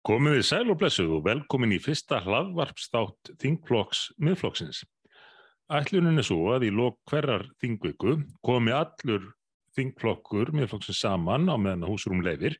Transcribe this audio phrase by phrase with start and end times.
[0.00, 4.78] Komið þið sæl og blessuð og velkomin í fyrsta hlaðvarpstátt Þingflokks miðflokksins.
[5.68, 9.26] Ætlunin er svo að í lok hverjar þingviku komi allur
[9.76, 12.56] þingflokkur miðflokksins saman á meðan húsrum leifir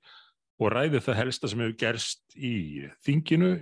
[0.61, 2.53] og ræði það helsta sem hefur gerst í
[3.09, 3.55] þinginu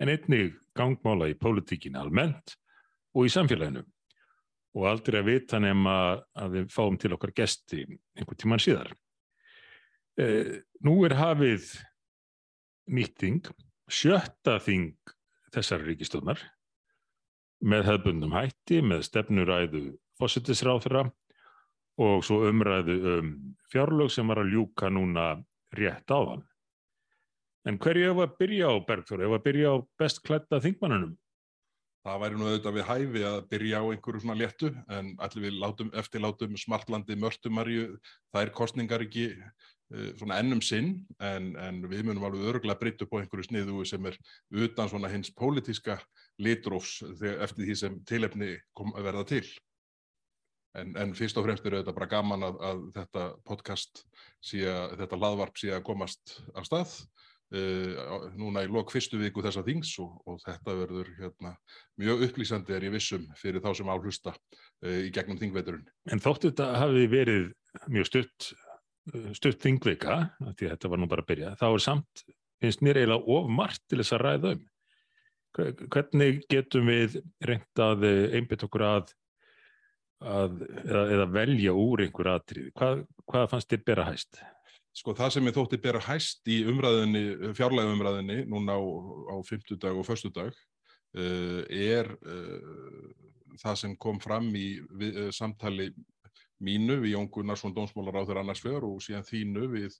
[0.00, 2.56] en einnig gangmála í pólitíkinu almennt
[3.12, 3.84] og í samfélaginu.
[4.80, 5.94] Og aldrei að vita nema
[6.40, 8.94] að við fáum til okkar gesti einhvern tíman síðar.
[10.16, 11.68] Eh, nú er hafið
[12.88, 13.44] nýtting,
[13.90, 14.94] sjötta þing
[15.54, 16.42] þessar ríkistöðnar
[17.60, 19.82] með hefðbundum hætti, með stefnuræðu
[20.20, 21.08] fósittisráþra
[22.00, 23.32] og svo umræðu um
[23.72, 25.32] fjárlög sem var að ljúka núna
[25.76, 26.46] rétt áðan.
[27.68, 31.12] En hverju hefur að byrja á Bergþór, hefur að byrja á best klætta þingmannunum?
[32.00, 35.58] Það væri nú auðvitað við hæfi að byrja á einhverju svona léttu en allir við
[35.60, 37.98] látum, eftir látum smartlandi mörtumarju,
[38.32, 39.26] það er kostningar ekki
[39.90, 44.04] svona ennum sinn en, en við munum alveg örgulega breytt upp á einhverju sniðu sem
[44.06, 44.18] er
[44.54, 45.98] utan svona hins pólitíska
[46.38, 49.44] litrófs eftir því sem tilefni kom að verða til.
[50.78, 54.04] En, en fyrst og fremst eru þetta bara gaman að, að þetta podcast,
[54.38, 56.92] síða, þetta laðvarp sé að komast af stað
[57.56, 61.56] uh, núna í lok fyrstu viku þessa þings og, og þetta verður hérna,
[61.98, 65.88] mjög upplýsandi er ég vissum fyrir þá sem áhlusta uh, í gegnum þingveiturinn.
[66.14, 67.50] En þóttu þetta hafi verið
[67.90, 68.52] mjög stutt,
[69.36, 70.18] stutt þingvika,
[70.58, 72.24] því þetta var nú bara að byrja, þá er samt,
[72.60, 74.66] finnst mér eiginlega of margt til þess að ræða um.
[75.90, 78.04] Hvernig getum við reynd að
[78.38, 79.08] einbit okkur að,
[80.22, 82.68] að eða, eða velja úr einhver aðtrið?
[82.78, 84.42] Hvað, hvað fannst þér bera hæst?
[85.00, 87.24] Sko það sem ég þótti bera hæst í umræðinni,
[87.58, 88.82] fjárlega umræðinni, núna á,
[89.30, 90.54] á fymtudag og förstudag,
[91.18, 93.10] uh, er uh,
[93.58, 95.90] það sem kom fram í við, uh, samtali
[96.64, 99.96] mínu við Jón Gunnarsson, dómsmálar á þeirra annars fyrir og síðan þínu við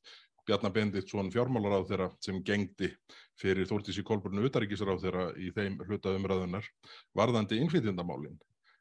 [0.49, 2.91] Bjarnar Benditsson fjármálar á þeirra sem gengdi
[3.41, 6.69] fyrir Þórtísi Kolbrunnu utaríkisar á þeirra í þeim hlutaumræðunar
[7.17, 8.39] varðandi innflytjandamálinn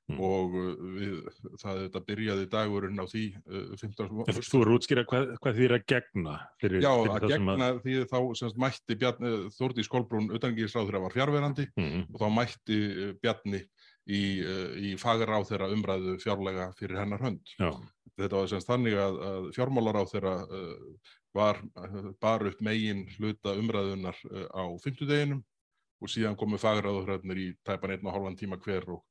[0.09, 0.21] mm.
[0.23, 0.55] og
[0.95, 1.17] við,
[1.61, 4.39] það þetta byrjaði dagurinn á því uh, 15.
[4.39, 6.37] Þú eru útskýra hvað, hvað því er að gegna?
[6.63, 7.81] Fyrir, Já, fyrir að gegna að...
[7.85, 12.07] því þá semst mætti Bjarni, Þórtís Kolbrunn utaríkisar á þeirra var fjárverandi mm.
[12.13, 12.81] og þá mætti
[13.21, 13.63] Bjarni
[14.09, 14.23] í,
[14.89, 17.53] í fagra á þeirra umræðu fjárlega fyrir hennar hönd.
[17.59, 17.71] Já.
[18.19, 21.61] Þetta var semst þannig að, að fjármálar á þeirra uh, var
[22.19, 24.17] bara upp megin hluta umræðunar
[24.49, 25.43] á fymtudeginum
[25.99, 29.01] og síðan komu fagraðurhröfnir í tæpan einn og hálfan tíma hver og,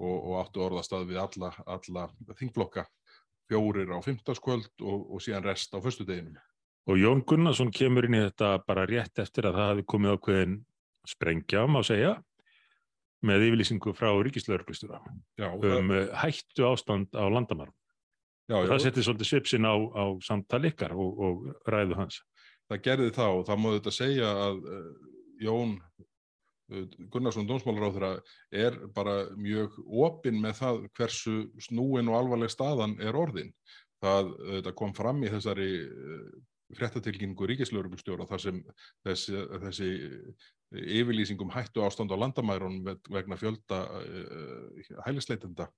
[0.00, 2.08] og, og áttu orðastað við alla, alla
[2.38, 2.86] þingflokka
[3.48, 6.36] fjórir á fymtaskvöld og, og síðan rest á förstudeginum.
[6.88, 10.56] Og Jón Gunnarsson kemur inn í þetta bara rétt eftir að það hafi komið ákveðin
[11.08, 12.14] sprengja, má segja,
[13.26, 15.00] með yfirlýsingu frá Ríkislaurglistura
[15.42, 17.74] um hættu ástand á landamærum.
[18.48, 22.22] Það setti svolítið svipsin á, á samtal ykkar og, og ræðu hans.
[22.68, 24.86] Það gerði þá og það móði þetta segja að uh,
[25.44, 28.12] Jón uh, Gunnarsson Dómsmálaráþurra
[28.64, 31.36] er bara mjög opinn með það hversu
[31.68, 33.52] snúin og alvarleg staðan er orðin.
[34.04, 35.70] Það uh, kom fram í þessari
[36.76, 38.58] fréttatilkynningu ríkislauruglustjóra þar sem
[39.06, 39.92] þessi, þessi
[40.72, 43.78] yfirlýsingum hættu ástand á landamærun vegna fjölda
[45.06, 45.68] hælisleitenda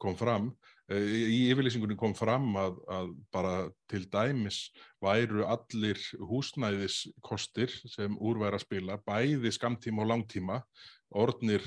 [0.00, 0.48] kom fram,
[0.90, 3.54] í yfirlýsingunni kom fram að, að bara
[3.90, 4.62] til dæmis
[5.04, 10.60] væru allir húsnæðiskostir sem úrværa spila, bæði skamtíma og langtíma,
[11.10, 11.64] orðnir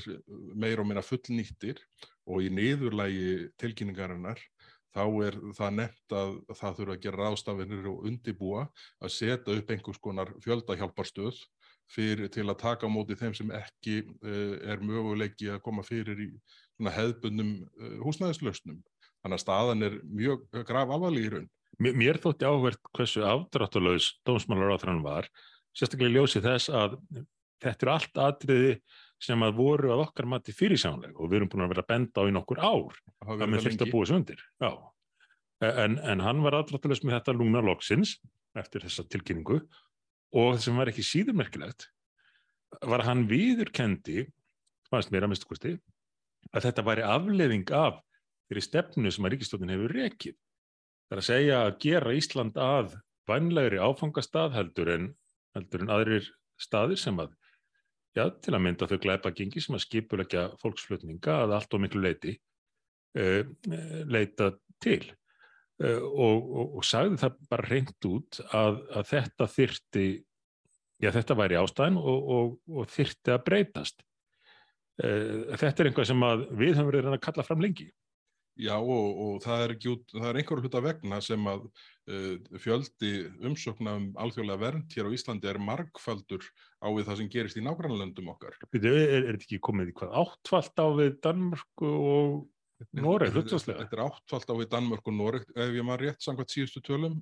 [0.56, 1.82] meir og minna fullnýttir.
[2.24, 4.40] Og í niðurlægi tilkynningarinnar
[4.96, 8.68] þá er það nefnt að það þurfa að gera ráðstafinir og undibúa
[9.04, 11.42] að setja upp einhvers konar fjöldahjálparstöð
[11.92, 16.20] fyrir, til að taka á móti þeim sem ekki uh, er möguleiki að koma fyrir
[16.24, 16.30] í
[16.84, 18.80] hefðbundum uh, húsnæðislausnum.
[19.24, 21.50] Þannig að staðan er mjög graf alvarleg í raun.
[21.82, 25.30] Mér, mér þótti áhvert hversu afdráttulegs dómsmálar á þann var,
[25.74, 26.98] sérstaklega ljósið þess að
[27.64, 28.74] þetta eru allt atriði
[29.24, 32.28] sem að voru að okkar mati fyrirsánleg og við erum búin að vera benda á
[32.28, 34.44] í nokkur ár að með fyrst að búa þessu undir.
[35.64, 38.18] En, en hann var aðdráttulegs með þetta lúna loksins
[38.60, 39.62] eftir þessa tilkynningu
[40.34, 41.90] og það sem var ekki síðurmerkilegt
[42.82, 44.26] var að hann viðurkendi,
[44.90, 45.74] fannst mér að mistu kosti,
[46.54, 48.00] að þetta væri afleðing af
[48.48, 50.38] þeirri stefnu sem að ríkistóttin hefur rekið.
[51.08, 52.96] Það er að segja að gera Ísland að
[53.30, 55.08] vænlegri áfangastað heldur en,
[55.56, 56.30] heldur en aðrir
[56.62, 57.34] staðir sem að,
[58.18, 62.04] já, til að mynda þau glæpa gengi sem að skipulegja fólksflutninga að allt og miklu
[62.04, 62.36] leiti
[63.20, 63.44] uh,
[64.10, 64.54] leita
[64.84, 65.04] til.
[65.82, 70.08] Uh, og, og, og sagði það bara reynd út að, að þetta þyrti,
[71.02, 74.06] já þetta væri ástæðin og, og þyrti að breytast.
[75.02, 77.90] Uh, þetta er einhvað sem við höfum verið að kalla fram lengi
[78.60, 83.12] Já og, og það er, út, það er einhverju hluta vegna sem að uh, fjöldi
[83.50, 86.46] umsökna um alþjóðlega vernd hér á Íslandi er margfaldur
[86.78, 88.60] á við það sem gerist í nágrannlöndum okkar.
[88.70, 92.36] Er, er þetta ekki komið í hvað áttfald á við Danmörku og
[92.98, 93.84] Noreg, hlutastlega?
[93.84, 97.18] Þetta er áttfald á við Danmörku og Noreg, ef ég maður rétt samkvæmt síðustu tölum,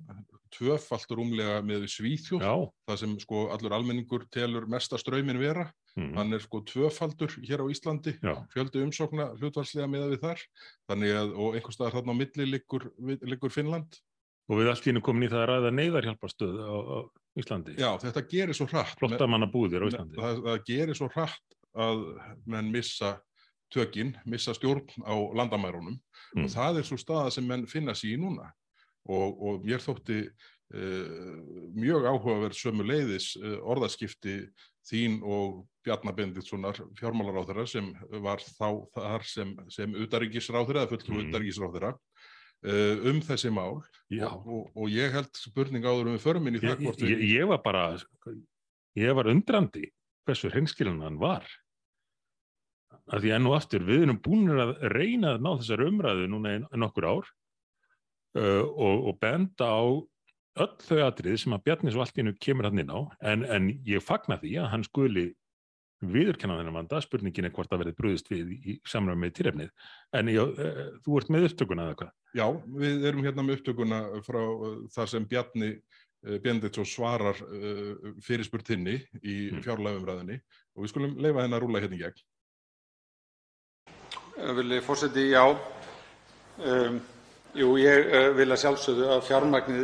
[0.54, 2.44] tvöfald rúmlega með Svíþjóð,
[2.88, 5.66] það sem sko allur almenningur telur mesta ströymin vera,
[5.96, 6.12] mm.
[6.18, 8.34] hann er sko tvöfaldur hér á Íslandi, Já.
[8.54, 10.44] fjöldi umsókna hlutvarslega með við þar,
[10.90, 12.88] þannig að, og einhvers staðar þarna á milli liggur,
[13.22, 14.00] liggur Finnland.
[14.50, 16.98] Og við allt íni komin í það að ræða neyðarhjálparstöð á, á
[17.38, 17.74] Íslandi.
[17.80, 18.96] Já, þetta gerir svo hratt.
[19.00, 20.18] Flottamanna búðir á Íslandi.
[20.18, 22.02] Það, það gerir svo hratt að
[22.52, 23.14] menn missa
[23.72, 25.98] tökinn, missa stjórn á landamærunum.
[26.32, 26.46] Mm.
[26.46, 28.48] og það er svo staða sem menn finna sér í núna.
[29.10, 31.40] Og, og mér þótti uh,
[31.74, 34.36] mjög áhugaverð sömu leiðis uh, orðaskipti
[34.88, 37.90] þín og Bjarnar Benditssonar fjármálaráþara sem
[38.22, 41.32] var þá þar sem, sem utaríkisráþara eða fulltrú mm.
[41.32, 43.82] utaríkisráþara uh, um þessi mál.
[43.82, 47.26] Og, og, og ég held spurning áður um förminn í það hvort við...
[47.32, 47.84] Ég, var bara,
[48.98, 49.88] ég var undrandi
[50.28, 51.46] hversu hreinskilin hann var
[53.10, 56.54] að því enn og aftur við erum búin að reyna að ná þessar umræðu núna
[56.54, 57.28] í nokkur ár
[58.38, 59.82] uh, og, og benda á
[60.62, 63.00] öll þau atrið sem að Bjarni svo allt í nú kemur hann inn á
[63.32, 65.30] en, en ég fagna því að hann skuli
[66.02, 69.74] viðurkenna þennan vanda, spurningin er hvort að verði brúðist við í samræð með týrefnið
[70.18, 72.14] en já, uh, þú ert með upptökuna eða hvað?
[72.38, 72.46] Já,
[72.84, 77.38] við erum hérna með upptökuna frá uh, þar sem Bjarni uh, Benditsson svarar
[78.22, 79.62] fyrirspurtinni í mm.
[79.64, 80.38] fjárlægumræðinni
[80.76, 82.28] og við skulum leifa hennar rúla hérna í gegn
[84.36, 85.26] Virðulegi forseti.
[87.52, 89.82] Jú, ég uh, vil að sjálfsögðu að fjármagnið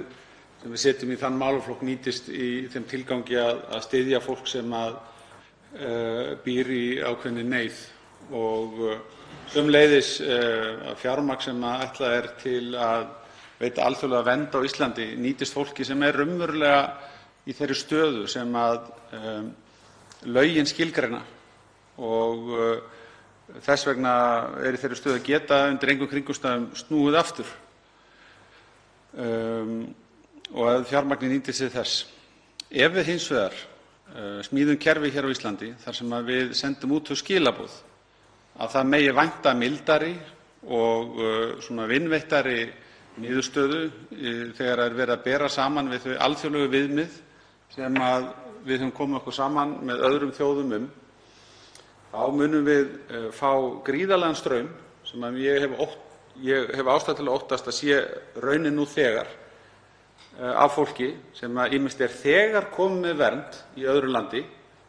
[0.63, 4.95] sem við setjum í þann málaflokk nýtist í þeim tilgangi að, styðja fólk sem uh,
[6.47, 7.83] býr í ákveðinni neyð
[8.39, 8.81] og
[9.53, 13.05] sömuleiðis að fjármagn sem að ætlað er til að
[13.61, 16.83] veita alþjóðlega vernd á Íslandi nýtist fólki sem er raunverulega
[17.49, 18.53] í þeirri stöðu sem
[20.29, 21.23] lögin skilgreina
[23.49, 24.13] Þess vegna
[24.61, 27.53] er í þeirri stöðu að geta undir engum kringumstæðum snúið aftur
[29.17, 29.71] um,
[30.53, 32.03] og að fjármagnið nýti sér þess.
[32.69, 37.09] Ef við hins vegar uh, smíðum kerfi hér á Íslandi þar sem við sendum út
[37.09, 37.79] þau skilaboð
[38.61, 40.13] að það megi vænta mildari
[40.69, 42.61] og uh, vinveittari
[43.17, 47.21] niðurstöðu uh, þegar er verið að bera saman við þau alþjóðlegu viðmið
[47.73, 48.01] sem
[48.69, 50.91] við höfum komið okkur saman með öðrum þjóðum um
[52.09, 53.51] þá munum við eh, fá
[53.85, 54.71] gríðarlegan straum
[55.09, 57.99] sem ég hef ástæðu til að óttast að sé
[58.41, 59.29] raunin nú þegar
[60.39, 64.45] eh, af fólki sem ýmist er þegar komið með vernd í öðru landi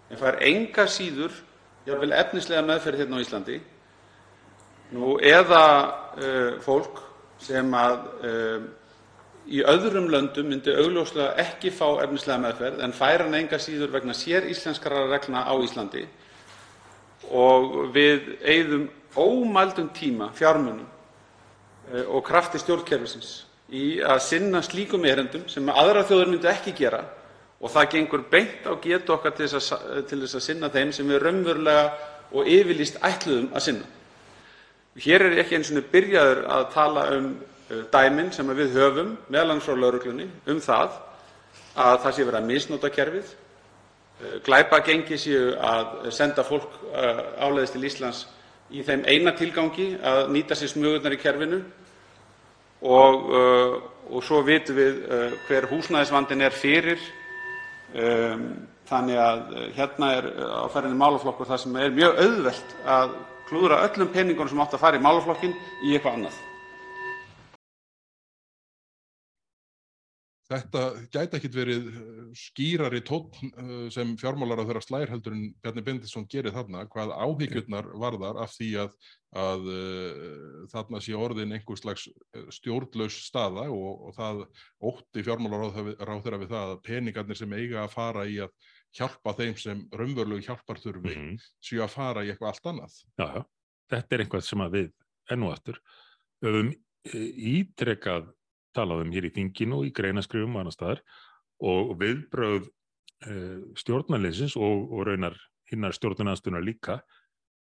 [0.10, 1.36] en fær engu að síður
[1.88, 3.60] jafnvel efnislega meðferð hérna á Íslandi.
[5.30, 5.64] Eða
[6.18, 7.04] eh, fólk
[7.40, 7.76] sem
[9.50, 13.94] í öðrum löndum myndi augljóslega ekki fá efnislega meðferð en fær hana engu að síður
[13.94, 16.04] vegna séríslenskra reglna á Íslandi
[17.30, 20.86] og við eyðum ómældum tíma, fjármunum
[21.94, 27.04] eh, og krafti stjórnkerfisins í að sinna slíkum erindum sem aðrar þjóðir myndu ekki gera
[27.60, 31.86] og það gengur beint á getu okkar til þess að sinna þeim sem við raunverulega
[32.30, 33.88] og yfirlýst ætluðum að sinna.
[35.00, 37.30] Hér er ég ekki einu sinni byrjaður að tala um
[37.70, 39.60] eh, dæmin sem við höfum, m.a.
[39.60, 40.62] frá lögreglunni, um
[41.80, 43.49] að það sé verið að misnota kerfið, Eh,
[44.46, 48.26] glæpagengi séu að senda fólk eh, áleiðis til Íslands
[48.70, 51.62] í þeim eina tilgangi að nýta sér smugurnar í kerfinu
[52.82, 53.78] eh,
[54.26, 55.00] svo vitum við
[55.48, 57.02] hver húsnæðisvandinn er fyrir.
[57.94, 58.46] Ehm,
[58.90, 63.16] þannig að hérna er á ferðinni málaflokkur þar sem er mjög auðvelt að
[63.50, 66.40] klúðra öllum peningunum sem áttu að fara í málaflokkinn í eitthvað annað.
[70.50, 70.82] Þetta
[71.14, 76.56] gæti ekkert verið eh, skýrari tónn eh, sem fjármálaráðherra slær heldur en Bjarni Bendisson gerir
[76.56, 78.96] þarna, hvað áhyggjurnar varðar af því að,
[79.38, 82.08] að uh, þarna sé orðin einhvers slags
[82.56, 84.42] stjórnlaus staða og, og það
[84.90, 89.86] ótti fjármálaráðherra við það að peningarnir sem eiga að fara í að hjálpa þeim sem
[89.94, 91.48] raunverulegu hjálpar þurfi mm -hmm.
[91.62, 93.00] séu að fara í eitthvað allt annað.
[93.22, 93.42] Já, já,
[93.94, 94.92] þetta er einhvað sem við
[95.30, 95.82] ennu aftur
[96.42, 96.74] höfum
[97.14, 98.34] ítrekkað
[98.80, 101.04] talað um hér í þinginu og í greinaskrifum og annar staðar
[101.70, 102.66] og viðbröð
[103.28, 105.38] uh, stjórnarleysins og, og raunar
[105.70, 107.02] hinnar stjórnarnastunar líka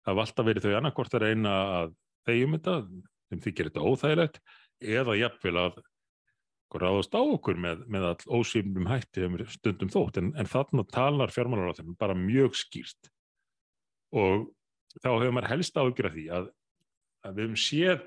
[0.05, 2.77] hafa alltaf verið þau annarkort að reyna að þegjum þetta,
[3.31, 4.41] þeim þykir þetta óþægilegt
[4.95, 5.83] eða jafnvel að
[6.75, 10.19] ráðast á okkur með, með all ósýmum hætti um stundum þótt.
[10.19, 13.11] En, en þarna talar fjármálaráðum bara mjög skýrt.
[14.15, 14.49] Og
[14.99, 16.49] þá hefur maður helst ágjur að því að,
[17.23, 18.03] að við hefum séð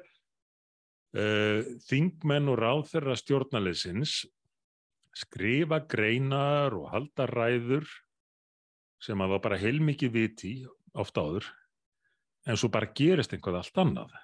[1.89, 4.21] þingmenn og ráðherra stjórnarleysins
[5.19, 7.89] skrifa greinar og halda ræður
[9.03, 10.53] sem að var bara heilmikið viti
[10.99, 11.47] oft áður
[12.49, 14.15] en svo bara gerist einhvað allt annað.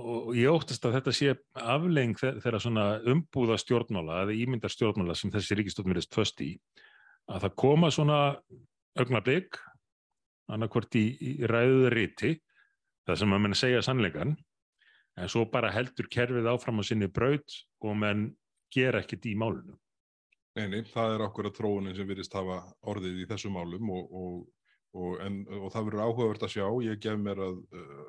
[0.00, 5.32] Og ég óttast að þetta sé afleng þegar svona umbúða stjórnmála eða ímyndar stjórnmála sem
[5.34, 6.52] þessi ríkistofn verðist föst í
[7.30, 8.20] að það koma svona
[8.98, 9.58] ögnablik
[10.50, 12.32] annarkvort í, í ræðuðu riti
[13.06, 14.36] það sem að menn segja sannleikan
[15.20, 18.30] en svo bara heldur kerfið áfram á sinni braut og menn
[18.72, 19.78] gera ekkit í málunum.
[20.58, 24.40] Neini, það er okkur að tróunin sem virðist hafa orðið í þessu málum og, og,
[24.98, 26.64] og, en, og það verður áhugavert að sjá.
[26.86, 28.08] Ég gef mér að uh,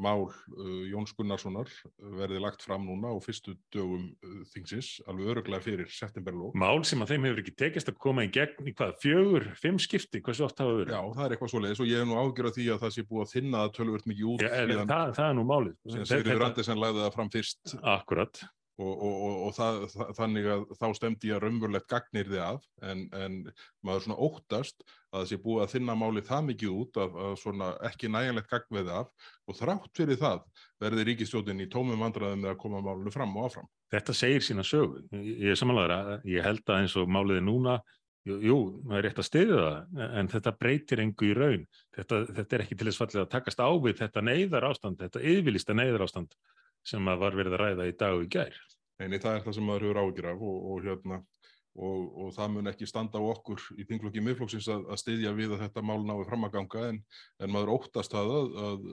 [0.00, 1.70] mál uh, Jóns Gunnarssonar
[2.18, 6.56] verði lagt fram núna á fyrstu dögum uh, þingsins, alveg öruglega fyrir septemberlók.
[6.58, 9.80] Mál sem að þeim hefur ekki tekist að koma í gegn í hvað, fjögur, fimm
[9.82, 10.96] skipti, hversu oft hafa verið?
[10.96, 13.06] Já, það er eitthvað svo leiðis og ég hef nú ágjörð því að það sé
[13.10, 14.46] búið að þinna að tölvört mikið út.
[14.46, 15.78] Já, síðan, það, það er nú málið.
[15.92, 17.76] Síðan Sigurður Andersen lagði það fram fyrst.
[17.82, 18.44] Akkurat.
[18.80, 22.38] Og, og, og, og það, það, þannig að þá stemdi ég að raunverulegt gagnir þið
[22.40, 23.34] af en, en
[23.84, 24.78] maður svona óttast
[25.12, 28.48] að það sé búið að þinna málið það mikið út að, að svona ekki nægilegt
[28.48, 29.10] gagn við af
[29.44, 30.38] og þrátt fyrir það
[30.80, 33.68] verði ríkistjóðin í tómum vandraðum með að koma málinu fram og áfram.
[33.92, 35.04] Þetta segir sína sögu.
[35.20, 37.76] Ég er samanlega að ég held að eins og málið er núna,
[38.24, 41.68] jú, jú það er rétt að stiðja það en þetta breytir engu í raun.
[41.92, 45.24] Þetta, þetta er ekki til þess fallið að takast á við þetta neyðar ástand, þetta
[45.34, 46.32] yfirlista neyðar ástand
[46.86, 48.56] sem að var verið að ræða í dag og í gær.
[49.00, 51.18] Neini, það er það sem maður hefur ágjur af og, og, hérna,
[51.74, 55.54] og, og það mun ekki standa á okkur í þinglokki miðflokksins að, að styðja við
[55.56, 56.98] að þetta mál nái fram að ganga en,
[57.42, 58.90] en maður óttast það að, að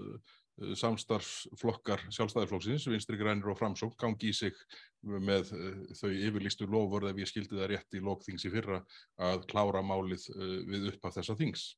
[0.80, 4.58] samstarfsflokkar sjálfstæðarflokksins, vinstri grænir og framsók gangi í sig
[5.00, 5.54] með
[5.96, 8.82] þau yfirlistu lofur ef ég skildi það rétt í lokþings í fyrra
[9.30, 10.26] að klára málið
[10.68, 11.70] við upp af þessa þings.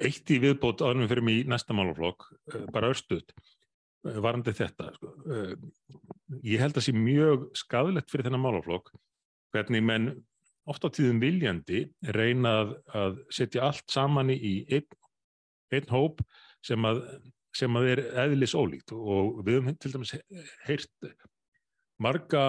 [0.00, 2.28] Eitt í viðbót við fyrir mig í næsta málaflokk,
[2.72, 3.32] bara örstuðt
[4.22, 4.90] varandi þetta.
[4.96, 5.12] Sko.
[6.42, 8.92] Ég held að það sé mjög skadilegt fyrir þennan málaflokk
[9.54, 10.10] hvernig menn
[10.66, 11.84] oft á tíðum viljandi
[12.14, 14.98] reyna að, að setja allt saman í einn,
[15.74, 16.22] einn hóp
[16.66, 17.02] sem að,
[17.54, 20.16] sem að er eðlis ólíkt og við höfum til dæmis
[20.66, 21.10] heyrt
[22.02, 22.42] marga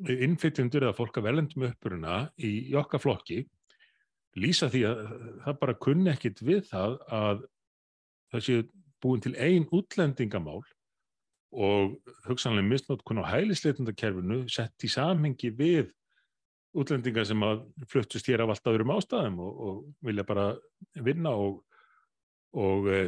[0.00, 3.42] innflytjendur eða fólk að velendum uppuruna í, í okkar flokki
[4.40, 5.00] lýsa því að
[5.44, 7.42] það bara kunni ekkit við það að
[8.32, 8.66] það séu
[9.02, 10.60] búin til ein útlendingamál
[11.50, 11.96] og
[12.28, 15.90] hugsanlega misnótkun á hælisleitundakerfinu sett í samhengi við
[16.78, 20.46] útlendingar sem að fluttust hér af allt öðrum ástæðum og, og vilja bara
[21.02, 21.64] vinna og,
[22.54, 23.00] og e,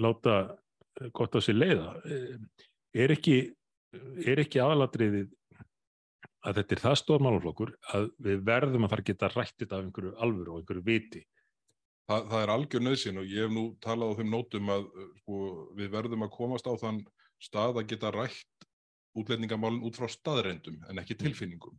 [0.00, 0.56] láta
[1.12, 1.92] gott á sér leiða.
[2.94, 3.36] Er ekki,
[4.24, 5.28] er ekki aðalatriðið
[6.44, 10.14] að þetta er það stórmáluflokkur að við verðum að fara að geta rættið af einhverju
[10.24, 11.22] alvöru og einhverju viti?
[12.04, 14.88] Þa, það er algjör nöðsinn og ég hef nú talað á þeim nótum að
[15.22, 15.38] sko,
[15.76, 17.00] við verðum að komast á þann
[17.44, 18.68] stað að geta rætt
[19.14, 21.22] útlendingamálinn út frá staðrendum en ekki mm.
[21.22, 21.76] tilfinningum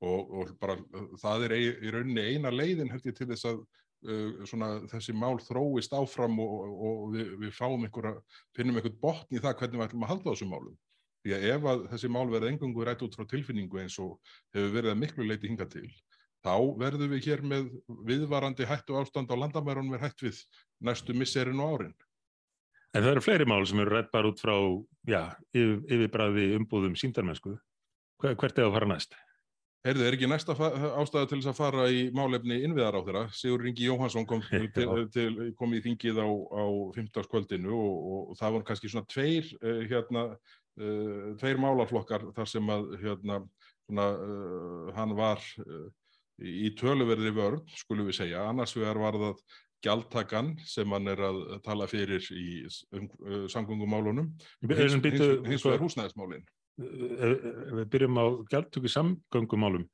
[0.00, 0.78] og, og bara
[1.20, 5.36] það er í rauninni eina leiðin held ég til þess að uh, svona, þessi mál
[5.44, 8.14] þróist áfram og, og við, við fáum einhverja,
[8.56, 10.78] finnum einhvern botn í það hvernig við ætlum að halda þessum málum.
[11.20, 14.16] Því að ef að þessi mál verða engungu rætt út frá tilfinningu eins og
[14.56, 15.88] hefur verið að miklu leiti hinga til,
[16.40, 17.66] þá verðum við hér með
[18.08, 20.40] viðvarandi hættu ástand á landamærunum er hætt við
[20.80, 21.98] næstu misserinn og árin.
[22.90, 24.54] En það eru fleiri mál sem eru rætt bara út frá,
[25.06, 25.22] já,
[25.54, 27.54] yfir, yfirbræði umbúðum síndarmennsku.
[28.20, 29.14] Hvert er það að fara næst?
[29.86, 33.22] Herðu, er ekki næsta ástæða til þess að fara í málefni innviðar á þeirra?
[33.32, 34.42] Sigur Ringi Jóhansson kom,
[34.76, 36.64] til, til, kom í þingið á, á
[36.98, 37.30] 15.
[37.30, 40.26] kvöldinu og, og, og það voru kannski svona tveir, uh, hérna,
[40.82, 43.38] uh, tveir málarflokkar þar sem að hérna,
[43.86, 45.46] svona, uh, hann var
[46.40, 48.44] í töluverðri vörn, skulum við segja.
[48.50, 49.40] Annars vegar var það
[49.84, 52.46] gjaldtakan sem hann er að tala fyrir í
[52.96, 54.32] um, uh, samgöngumálunum.
[54.64, 56.44] Hins, hins, hins vegar húsnæðismálin.
[56.80, 59.86] Við byrjum á gjaldtöku samgöngumálum.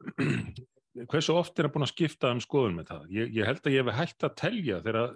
[1.10, 3.02] Hversu oft er hann búin að skipta um skoðun með það?
[3.14, 5.12] Ég, ég held að ég hef hægt að telja þegar,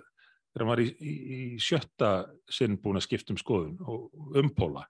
[0.53, 2.11] þegar hann var í, í, í sjötta
[2.53, 4.85] sinn búin að skipta um skoðun og umpóla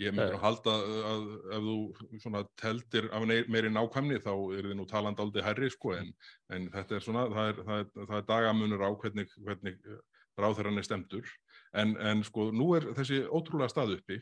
[0.00, 0.74] Ég myndur að halda
[1.10, 1.24] að
[1.56, 5.92] ef þú svona teldir af meiri nákvæmni þá er þið nú taland aldrei herri sko
[5.98, 6.08] en,
[6.54, 9.78] en þetta er svona, það er, það er, það er dagamunur á hvernig, hvernig
[10.40, 11.32] ráþæran er stemtur
[11.76, 14.20] en, en sko nú er þessi ótrúlega stað uppi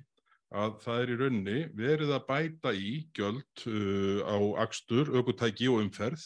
[0.59, 5.83] að það er í raunni verið að bæta í gjöld uh, á akstur, aukutæki og
[5.85, 6.25] umferð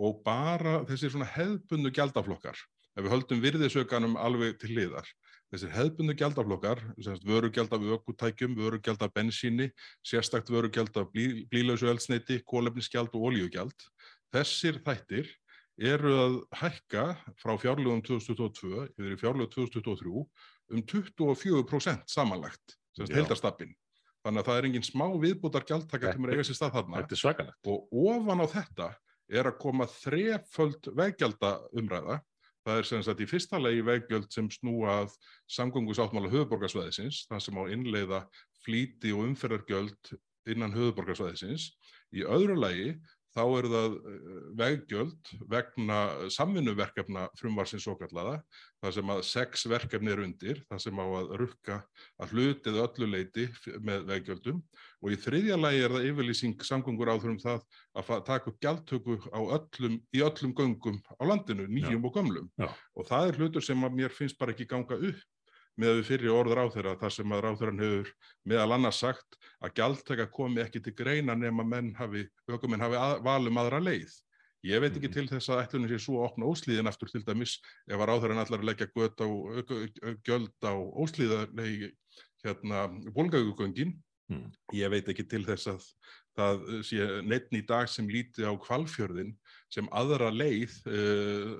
[0.00, 2.58] og bara þessi svona hefbundu gjaldaflokkar.
[2.98, 5.06] Ef við höldum virðisökanum alveg til liðar
[5.50, 6.80] Þessir hefðbundu gjaldaflokkar,
[7.26, 9.70] vörugjald af ökutækjum, vörugjald af bensíni,
[10.06, 13.74] sérstakt vörugjald af blí, blílausu eldsneiti, kólefnisgjald og oljugjald,
[14.30, 15.32] þessir þættir
[15.80, 17.04] eru að hækka
[17.40, 20.24] frá fjárlögum 2022 yfir í fjárlögum 2023
[20.70, 23.74] um 24% samanlagt, heldarstappin.
[24.20, 27.16] Þannig að það er engin smá viðbútar gjaldtaka sem er eiga sér stað þarna Þetta
[27.16, 27.60] er svakalegt.
[27.66, 28.88] og ofan á þetta
[29.30, 32.18] er að koma þreföld veggjalda umræða.
[32.66, 35.14] Það er sem sagt í fyrsta legi veggjöld sem snúa að
[35.48, 38.20] samgöngu sáttmála höfuborgarsvæðisins, það sem á innleiða
[38.64, 40.12] flýti og umferðargjöld
[40.52, 41.70] innan höfuborgarsvæðisins.
[42.12, 42.90] Í öðru lagi
[43.34, 45.98] þá eru það eh, veggjöld vegna
[46.34, 48.40] samvinnuverkefna frumvarsins svo kallaða,
[48.82, 51.78] það sem að sex verkefni er undir, það sem á að rukka
[52.20, 53.48] að hlutið öllu leiti
[53.86, 54.62] með veggjöldum
[55.00, 57.64] og í þriðja lagi er það yfirlýsing samgöngur áþurum það
[57.96, 62.50] að taka upp gjaldtöku öllum, í öllum göngum á landinu, nýjum og gömlum.
[62.60, 62.68] Já.
[62.96, 65.28] Og það er hlutur sem að mér finnst bara ekki ganga upp
[65.78, 68.10] með við fyrir orð ráþeira, þar sem að ráþeirann hefur
[68.44, 73.22] meðal annars sagt að gjaldtaka komi ekki til greina nema menn hafi, ökumenn hafi að,
[73.24, 74.10] valum aðra leið.
[74.62, 75.12] Ég veit ekki Mhm.
[75.14, 77.58] til þess að ætlunum sé svo að opna óslíðin aftur til dæmis
[77.88, 79.28] ef að ráþeirann allar að leggja göt á,
[80.26, 81.92] gjöld á óslíða, nei,
[82.44, 84.52] hérna, bólgagugöngin Mm.
[84.72, 85.82] ég veit ekki til þess að
[86.38, 89.34] það sé neittn í dag sem líti á kvalfjörðin
[89.70, 91.50] sem aðra leið uh,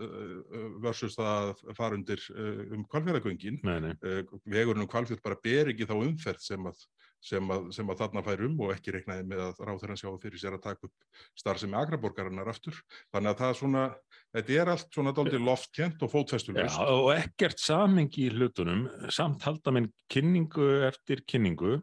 [0.83, 3.61] versus það að fara undir uh, um kvalfjörðagöngin.
[3.63, 6.81] Uh, vegurinn um kvalfjörð bara ber ekki þá umferð sem að,
[7.31, 10.43] sem að, sem að þarna fær um og ekki reiknaði með að ráþæran sjá fyrir
[10.43, 12.81] sér að taka upp starfsemi agraborgarinnar aftur.
[13.15, 13.85] Þannig að það er svona,
[14.39, 16.83] þetta er allt svona dálítið loftkent og fótfestulust.
[16.83, 21.79] og ekkert samengi í hlutunum, samt halda minn kynningu eftir kynningu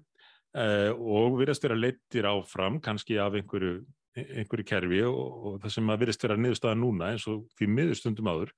[0.57, 3.83] og virðast vera leittir áfram, kannski af einhverju,
[4.17, 8.29] einhverju kerfi og, og það sem að virðast vera niðurstaða núna eins og því miðurstundum
[8.31, 8.53] áður,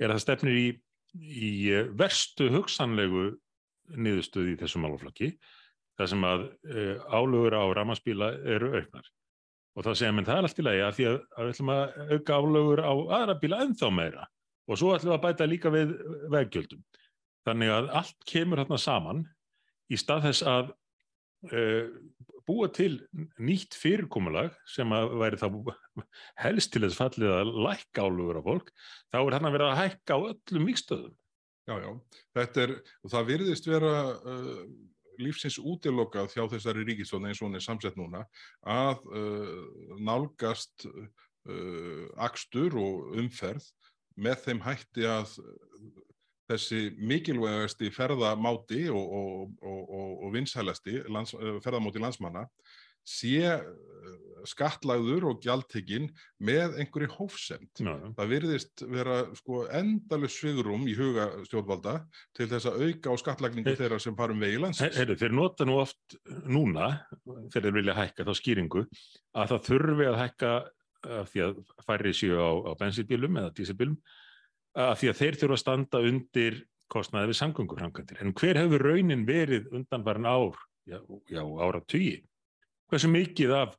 [0.00, 0.68] er að það stefnir í,
[1.22, 1.50] í
[1.98, 3.26] verstu hugsanlegu
[3.94, 5.34] niðurstöð í þessum málaflokki,
[5.98, 9.10] þar sem að uh, álögur á ramaspíla eru auknar.
[9.74, 11.72] Og það segja menn það er allt í lagi að því að, að við ætlum
[11.74, 11.84] að
[12.14, 14.26] auka álögur á aðra bíla ennþá meira
[14.64, 15.94] og svo ætlum við að bæta líka við
[16.32, 16.84] veggjöldum.
[17.44, 19.24] Þannig að allt kemur hérna saman
[19.92, 20.70] í stað þess að
[21.50, 21.90] uh,
[22.48, 22.98] búa til
[23.40, 25.48] nýtt fyrirkomulag sem að væri þá
[26.44, 28.72] helst til þess fallið að lækka álugur á fólk,
[29.12, 31.14] þá er hann að vera að hækka á öllum vikstöðum.
[31.64, 31.90] Já, já,
[32.36, 34.64] þetta er, og það virðist vera uh,
[35.22, 38.24] lífsins útilokað hjá þessari ríkistóna eins og hún er samsett núna
[38.68, 43.70] að uh, nálgast uh, akstur og umferð
[44.20, 45.38] með þeim hætti að
[46.50, 52.46] þessi mikilvægasti ferðamáti og, og, og, og, vinsælasti lands, uh, ferðamáti landsmanna
[53.04, 54.14] sé uh,
[54.48, 56.10] skattlagður og gjaldtekinn
[56.44, 57.70] með einhverju hófsend.
[57.80, 61.94] Það virðist vera sko endalus svigrum í huga stjórnvalda
[62.36, 64.98] til þess að auka á skattlagningu þeirra sem farum vegi landsins.
[65.00, 66.90] Heyrðu, þeir nota nú oft núna,
[67.24, 68.84] þegar þeir vilja hækka þá skýringu,
[69.32, 70.52] að það þurfi að hækka
[71.04, 73.96] af því að færri séu á, á bensinbílum eða dísilbílum,
[74.74, 78.22] af því að þeir þurfa að standa undir kostnaði við samgönguframkvæmdir.
[78.22, 80.58] En hver hefur raunin verið undanfarin ár,
[80.88, 80.98] já,
[81.30, 82.18] já ára tugi?
[82.90, 83.76] Hversu mikið af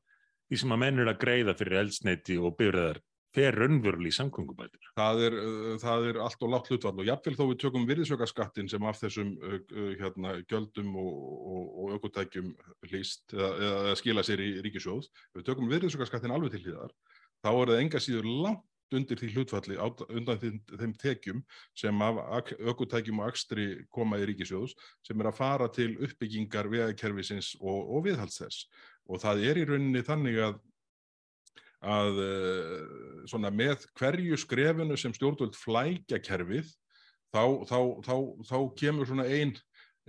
[0.49, 3.01] því sem að menn eru að greiða fyrir eldsneiti og byrðar
[3.35, 4.91] fer raunverulega í samgöngubætur?
[4.95, 8.69] Það er, uh, það er allt og látt hlutvall og jafnvel þó við tökum virðisaukaskattin
[8.71, 11.17] sem af þessum uh, uh, hérna, gjöldum og,
[11.55, 12.53] og, og ökutækjum
[12.87, 16.95] hlýst eða, eða skila sér í ríkisjóð, ef við tökum virðisaukaskattin alveg til hlýðar,
[17.43, 21.41] þá er það enga síður langt undir því hlutfalli á, undan þeim, þeim tekjum
[21.77, 27.55] sem af ökutækjum og akstri koma í ríkisjóðs sem er að fara til uppbyggingar vegakerfisins
[27.61, 28.69] og, og viðhalds þess
[29.09, 30.63] og það er í rauninni þannig að
[31.85, 36.71] að uh, svona með hverju skrefinu sem stjórnvöld flækja kerfið
[37.33, 38.15] þá, þá, þá,
[38.47, 39.51] þá kemur svona ein,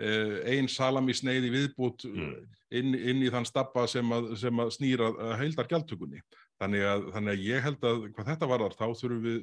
[0.01, 2.47] uh, ein salami sneiði viðbútt Mm.
[2.71, 5.11] inn, inn í þann stabba sem að, sem að snýra
[5.41, 6.23] heildar gjaldtökunni.
[6.63, 9.41] Þannig að, þannig að ég held að hvað þetta varðar þá þurfum við,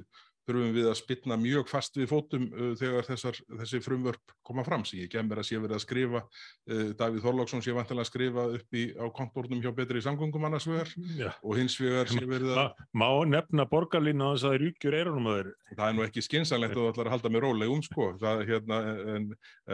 [0.47, 4.85] þurfum við að spilna mjög fast við fótum uh, þegar þessar, þessi frumvörp koma fram
[4.87, 8.47] sem ég kemur að sé verið að skrifa uh, Davíð Þorláksson sé vantilega að skrifa
[8.57, 11.31] upp í, á kontornum hjá betri samgöngum annars vegar Já.
[11.41, 15.51] og hins vegar sé verið að má nefna borgarlínu að það rúkjur eirunum að þeir
[15.73, 18.79] það er nú ekki skynsanlegt að þú ætlar að halda mig rólegum sko, það, hérna,
[19.15, 19.27] en,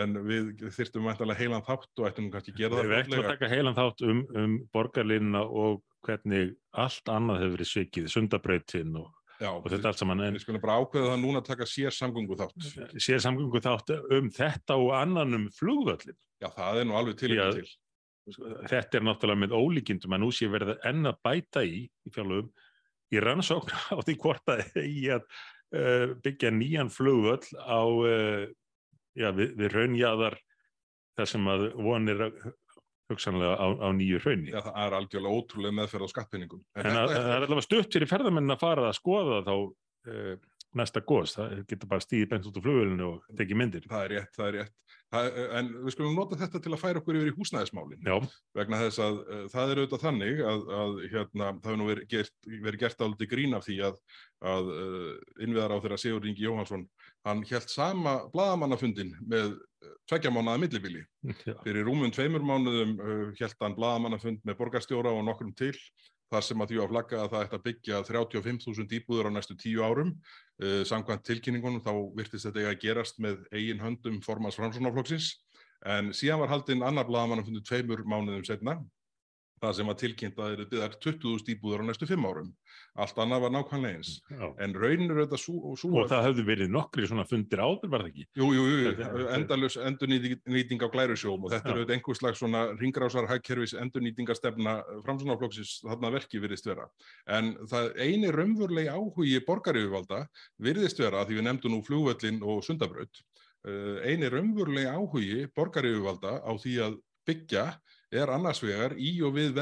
[0.03, 3.05] en við þyrftum vantilega heilan þátt og ættum kannski að gera Við það ætlum að
[3.09, 3.35] fljótlega.
[3.35, 9.09] taka heilan þátt um, um borgarlínuna og hvernig allt annað hefur verið svikið, sundabrautin og,
[9.39, 10.21] Já, og þetta allt saman.
[10.25, 12.71] En við skulum bara ákveða það núna að taka sér samgöngu þátt.
[12.99, 16.17] sér samgöngu þátt um þetta og annan um flugvöllin.
[16.43, 17.77] Já, það er nú alveg til ekki til.
[18.69, 22.11] Þetta er náttúrulega með ólíkindum að nú sé verið að enn að bæta í, í
[22.13, 22.51] fjárlögum,
[23.15, 28.43] í rannsókn á því hvort að í að uh, byggja nýjan flugvöll á, uh,
[29.17, 30.37] já, við, við raunjaðar
[31.17, 32.27] þar sem að vonir
[33.09, 34.53] hugsanlega á, á nýju raunni.
[34.53, 36.63] Já, það er algjörlega ótrúlega meðferð á skattpinningum.
[36.77, 40.33] En að, það er allavega stutt fyrir ferðamenn að fara að skoða þá uh,
[40.77, 43.85] næsta gos, það getur bara stíðið bent út á flugvölinu og tekið myndir.
[43.89, 44.75] Það er rétt, það er rétt.
[45.09, 48.03] Það, en við skulum nota þetta til að færa okkur yfir í húsnæðismálin.
[48.05, 48.17] Já,
[48.59, 52.11] Vegna þess að uh, það er auðvitað þannig að, að hérna, það hefur nú verið
[52.11, 52.35] gert,
[52.67, 53.97] verið gert áldi grín af því að,
[54.51, 56.85] að uh, innviðar á þeirra Sigur Ingi Jóhansson,
[57.25, 59.57] hann held sama bladamannafundin með
[60.09, 61.03] tveggja mánuða millibili.
[61.63, 65.73] Fyrir rúmum tveimur mánuðum uh, held hann bladamannafund með borgarstjóra og nokkrum til
[66.29, 69.57] þar sem að því að flagga að það ætti að byggja 35.000 íbúður á næstu
[69.59, 70.13] tíu árum.
[70.59, 75.33] Uh, samkvæmt tilkynningunum þá virtist þetta eiga að gerast með eigin höndum formans framsónaflokksins
[75.87, 78.75] en síðan var haldinn annar blaðamannafundur tveimur mánuðum setna
[79.61, 80.13] það sem að þeir
[80.69, 82.49] byggðar 20.000 íbúður á næstu fimm árum.
[82.99, 84.11] Allt annað var nákvæmlega eins.
[84.29, 84.45] já.
[84.63, 88.11] En raunin er auðvitað svo, Og það höfðu verið nokkri svona fundir áður, var það
[88.11, 88.25] ekki?
[88.39, 91.71] Jú, jú, jú, endalus endurnýting á glærusjóm og þetta Já.
[91.71, 96.87] er auðvitað einhvers slags svona ringrásar hagkerfis endurnýtingastefna framsunarflokksins þarna verki virðist vera.
[97.27, 100.23] En það eini raunvörlegi áhugi borgaryfirvalda
[100.59, 103.21] virðist vera, því við nefndum nú flugvöllin og sundabraut,
[103.67, 107.65] uh, eini raunvörlegi áhugi borgaryfirvalda á því að byggja
[108.11, 109.57] er annars vegar í og við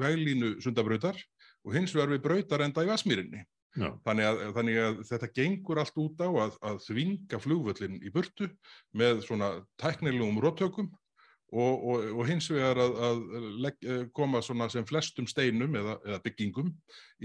[0.00, 1.18] veglínu sundabrautar
[1.64, 3.44] og hins vegar við brautar enda í Vasmýrinni.
[3.74, 8.12] Já, Þannig að, þannig að þetta gengur allt út á að, að þvinga flugvöllin í
[8.14, 8.46] burtu
[8.94, 9.48] með svona
[9.82, 10.92] tæknilegum róttökum
[11.54, 15.96] og, og, og hins vegar að, að legg, eh, koma svona sem flestum steinum eða,
[16.06, 16.70] eða byggingum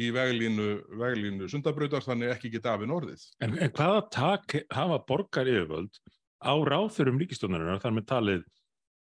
[0.02, 0.70] í veglínu,
[1.02, 3.28] veglínu sundabrautar þannig ekki geta afinn orðið.
[3.46, 6.02] En, en hvaða tak hafa borgar yfirvöld
[6.42, 8.46] á ráþurum ríkistjónarinnar þar með talið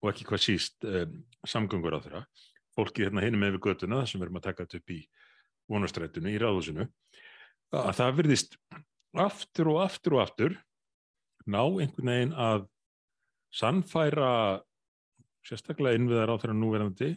[0.04, 1.16] og ekki hvað síst um,
[1.48, 2.22] samgöngur á þeirra,
[2.76, 5.00] fólkið hérna hinum með við götuna sem við erum að taka þetta upp í
[5.72, 6.86] vonastrættinu í ráðhúsinu,
[7.74, 8.58] að það virðist
[9.24, 10.56] aftur og aftur og aftur
[11.46, 12.66] ná einhvern veginn að
[13.54, 14.30] sannfæra
[15.44, 17.10] sérstaklega innviðar á þeirra núverandi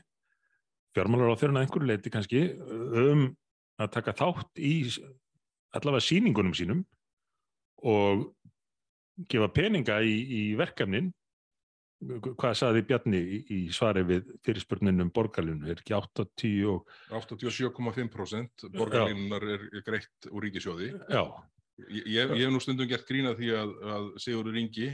[0.96, 3.30] fjármálar á þeirra einhverju leiti kannski um
[3.78, 4.74] að taka þátt í
[5.78, 6.84] allavega sýningunum sínum
[7.86, 8.28] og
[9.30, 11.12] gefa peninga í, í verkefnin
[12.38, 19.45] hvað saði Bjarni í, í svari við fyrirspurninum borgarlinu, er ekki 80 og 87,5% borgarlínunar
[19.55, 20.93] er greitt úr ríkisjóði.
[21.10, 21.23] já,
[21.77, 24.88] Ég, ég, ég hef nú stundum gert grína því að, að Sigurður Ringi,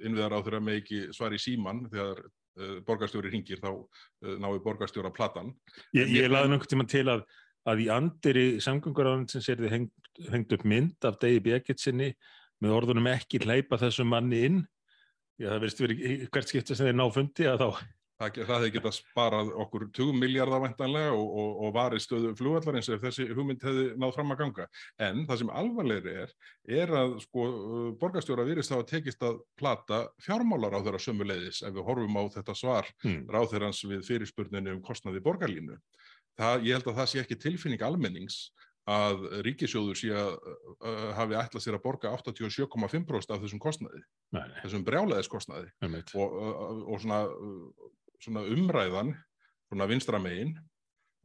[0.00, 4.62] innviðar á þeirra með ekki svar í síman þegar uh, borgarstjóri ringir þá uh, náðu
[4.64, 5.50] borgarstjóra platan.
[5.92, 7.26] ég, ég- ég laði tíma til að
[7.68, 9.92] að í andiri samgönguráðansins er þið hengt,
[10.32, 12.08] hengt upp mynd af Degi Bjekkitsinni
[12.64, 14.56] með orðunum ekki hleypa þessum manni inn
[15.42, 17.68] Já, það verðist verið hvert skipta sem þeir ná fundi að þá
[18.22, 22.90] Það, það hefði getað sparað okkur 20 miljardar væntanlega og, og, og varið stöðu flugvallarins
[22.92, 24.66] ef þessi hugmynd hefði náð fram að ganga.
[25.02, 26.34] En það sem alvarlegri er,
[26.82, 31.64] er að sko, uh, borgarstjóra virðist hafa tekist að plata fjármálar á þeirra sömu leiðis
[31.66, 35.80] ef við horfum á þetta svar hmm, ráðherrans við fyrirspurninu um kostnaði borgarlínu.
[36.38, 38.44] Það, ég held að það sé ekki tilfinning almennings
[38.90, 44.02] að ríkisjóður sé að uh, hafi ætlað sér að borga 87,5% af þessum kostnaði,
[44.34, 46.10] nei, nei, þessum brjálæðiskostnaði einmitt.
[46.18, 47.90] og, og, og svona, uh,
[48.22, 49.12] svona umræðan,
[49.70, 50.56] svona vinstra megin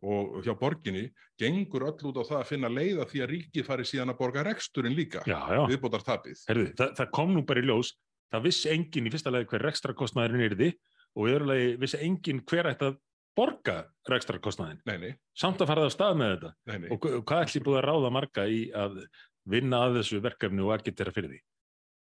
[0.06, 1.08] og hjá borginni
[1.41, 4.43] gengur öll út á það að finna leiða því að ríkið fari síðan að borga
[4.46, 6.43] reksturinn líka, já, já, viðbótar tapið.
[6.52, 7.96] Herðu, það, það kom nú bara í ljós,
[8.30, 10.70] það vissi enginn í fyrsta lagi hver rekstrakostnaðurinn yrði
[11.17, 13.00] og í öðru lagi vissi enginn hver ætti að
[13.38, 13.78] borga
[14.10, 14.80] rekstrakostnaðin.
[15.38, 16.52] Samt að fara það af stað með þetta.
[16.71, 16.89] nei, nei.
[16.95, 18.97] Og hva- hvað ætli búið að ráða marga í að
[19.47, 21.39] vinna að þessu verkefni og agitera fyrir því?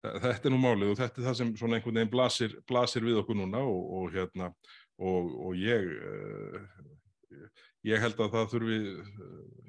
[0.02, 3.20] Þetta er nú málið og þetta er það sem svona einhvern veginn blasir, blasir við
[3.22, 4.48] okkur núna og, og hérna
[4.98, 6.66] og, og ég uh,
[7.88, 9.62] ég held að það þurfi uh,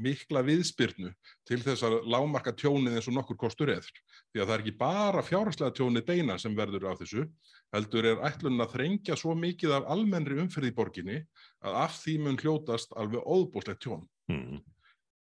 [0.00, 1.10] mikla viðspyrnu
[1.48, 3.92] til þess að lámarka tjónið eins og nokkur kostur eður.
[4.32, 7.26] Því að það er ekki bara fjárhagslega tjónið beina sem verður af þessu,
[7.74, 11.22] heldur er ætlun að þrengja svo mikið af almennri umferð í borginni
[11.60, 14.06] að af því mun hljótast alveg óðbúslegt tjón.
[14.30, 14.60] Hmm.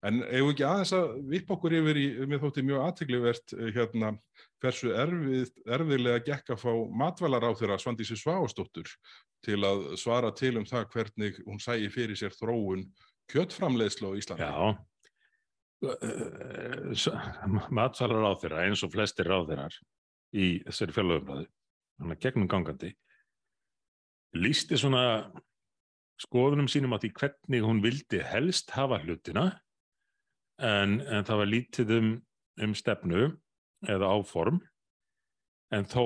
[0.06, 4.12] En ef ekki aðeins að vipp okkur yfir í, mér þótti mjög aðteglivert hérna
[4.62, 6.70] hversu erfið, erfiðlega gekk að fá
[7.00, 8.92] matvælar á þeirra Svandísi Svávastóttur
[9.46, 12.86] til að svara til um það hvernig hún sæi fyrir sér þróun
[13.32, 14.48] kjötframleiðslu á Íslandi.
[14.48, 14.54] Já.
[17.70, 19.74] Matsalar á þeirra eins og flestir á þeirrar
[20.34, 21.46] í þessari fjárlöfumræðu,
[22.02, 22.90] hann er gegnum gangandi,
[24.36, 25.04] lísti svona
[26.18, 29.46] skoðunum sínum á því hvernig hún vildi helst hafa hlutina
[30.58, 32.10] en, en það var lítið um,
[32.66, 33.28] um stefnu
[33.86, 34.58] eða áform
[35.74, 36.04] en þó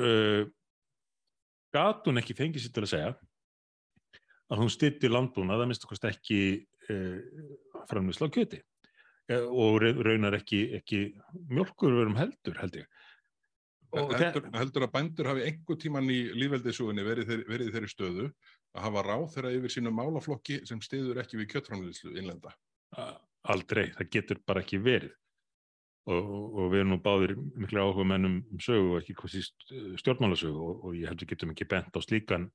[0.00, 0.48] uh,
[1.74, 3.12] gat hún ekki fengið sér til að segja
[4.46, 6.40] að hún stytti landbúnað að minnst okkur ekki
[6.92, 7.18] uh,
[7.90, 8.62] framlýsla á kjöti.
[9.26, 11.00] Uh, og ra- raunar ekki, ekki
[11.50, 12.86] mjölkurverum heldur held ég.
[13.96, 18.24] Heldur, heldur að bændur hafi einhver tíman í lífveldisugunni verið, þeir, verið þeirri stöðu
[18.76, 22.52] að hafa ráð þeirra yfir sínum málaflokki sem stiður ekki við kjötframleiðslu innlenda.
[23.46, 25.14] aldrei, það getur bara ekki verið
[26.06, 29.72] og, og við erum nú báðir miklu áhuga mennum um sögu og ekki hvað síst
[30.02, 32.50] stjórnmálasögu og, og ég held við getum ekki bent á slíkan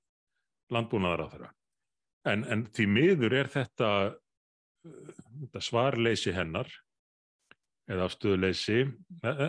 [0.72, 1.52] landbúnaðar á þeirra
[2.32, 3.90] en, en því miður er þetta,
[4.86, 6.70] þetta svarleysi hennar
[7.92, 8.86] eða afstöðuleysi,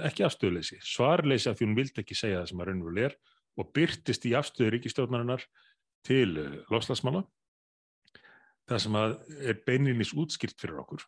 [0.08, 3.18] ekki afstöðuleysi, svarleysi af því hún vildi ekki segja það sem að raunveruleg er
[3.60, 5.44] og byrtist í afstöðu ríkistjórnarinnar
[6.06, 6.32] til
[6.72, 7.22] loslasmála
[8.66, 11.04] það sem að er beinlinis útskýrt fyrir okkur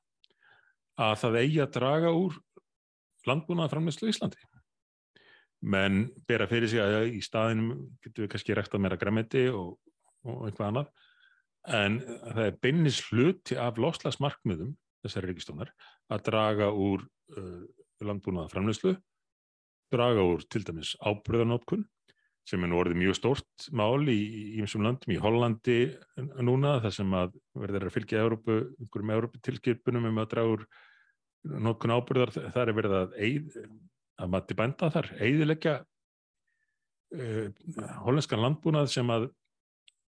[1.01, 2.37] að það eigi að draga úr
[3.29, 4.41] landbúnaða framleyslu í Íslandi.
[5.65, 9.79] Menn bera fyrir sig að í staðinum getur við kannski rekta meira græmiti og,
[10.29, 10.91] og eitthvað annað,
[11.73, 15.73] en það er beinlinis hluti af loslasmarkmiðum þessari ríkistónar
[16.13, 17.05] að draga úr
[17.37, 17.65] uh,
[18.05, 18.95] landbúnaða framleyslu,
[19.93, 21.87] draga úr til dæmis ábröðanótkun
[22.45, 24.21] sem er nú orðið mjög stórt mál í
[24.61, 25.79] ímsum landum, í Hollandi
[26.45, 30.67] núna, þar sem að verður að fylgja Európu, einhverjum Európu tilskipunum um að draga úr
[31.45, 33.59] notkun ábyrðar, þar er verið að eið,
[34.23, 35.75] að mati bænda þar, eiðilegja
[37.19, 37.49] uh,
[38.07, 39.29] hollenskan landbúnað sem að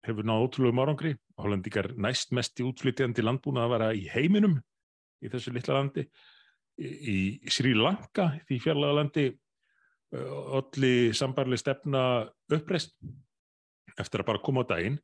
[0.05, 1.15] hefur náðu ótrúlega árangri.
[1.41, 4.59] Hollendikar næst mest í útflytjandi landbúnað að vera í heiminum
[5.23, 6.05] í þessu litla landi.
[6.75, 9.25] Í, Sri Lanka, því fjarlaga landi,
[10.13, 12.03] allir sambarli stefna
[12.53, 12.93] uppreist
[13.99, 14.99] eftir að bara koma á daginn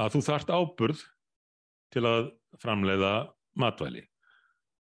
[0.00, 1.04] að þú þart áburð
[1.94, 2.30] til að
[2.62, 3.12] framleiða
[3.58, 4.04] matvæli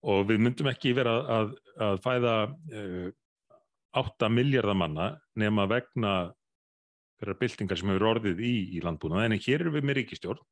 [0.06, 3.06] og við myndum ekki vera að, að fæða uh,
[3.96, 5.08] 8 miljardar manna
[5.40, 6.16] nema vegna
[7.20, 10.44] þeirra byltingar sem hefur orðið í, í landbúna en hér erum við með ríkistjórn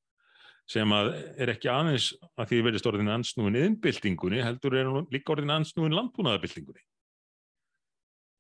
[0.71, 5.93] sem er ekki aðeins að því verðist orðin ansnúin yðinbyltingunni heldur er líka orðin ansnúin
[5.93, 6.81] landbúnaðabyltingunni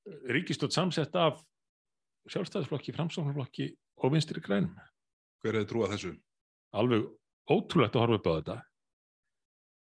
[0.04, 1.40] ríkistótt samsett af
[2.32, 4.72] sjálfstæðisflokki, framsáknarflokki og vinstri grænum.
[5.44, 6.14] Hver er trúað þessu?
[6.76, 7.06] Alveg
[7.50, 8.56] ótrúlegt að horfa upp á þetta.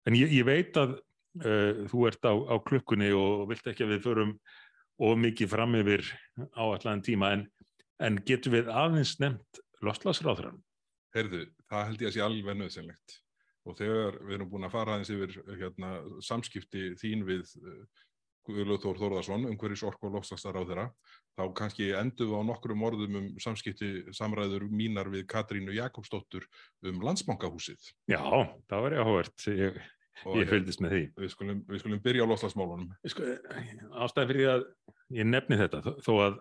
[0.07, 0.97] En ég, ég veit að
[1.41, 4.37] uh, þú ert á, á klukkunni og vilt ekki að við förum
[5.03, 6.05] of mikið fram yfir
[6.53, 7.47] áallan tíma en,
[8.03, 10.61] en getur við aðeins nefnt loslasráðurann?
[11.13, 13.19] Herðu, það held ég að sé alveg nöðsynlegt
[13.63, 15.93] og þegar við erum búin að fara aðeins yfir hérna,
[16.25, 17.83] samskipti þín við uh,
[18.43, 20.85] Guðlaug Þór Þórðarsson, umhverjus orku og lofstastar á þeirra,
[21.37, 26.43] þá kannski endur við á nokkrum orðum um samskipti samræður mínar við Katrínu Jakobsdóttur
[26.83, 27.79] um landsbankahúsið.
[28.11, 28.19] Já,
[28.67, 29.79] það var ég áhvert, ég,
[30.38, 31.04] ég fylgist með því.
[31.23, 32.89] Við skulum, við skulum byrja á lofslagsmálunum.
[33.12, 33.28] Sko,
[34.06, 34.65] ástæðan fyrir því að
[35.19, 36.39] ég nefni þetta, þó, að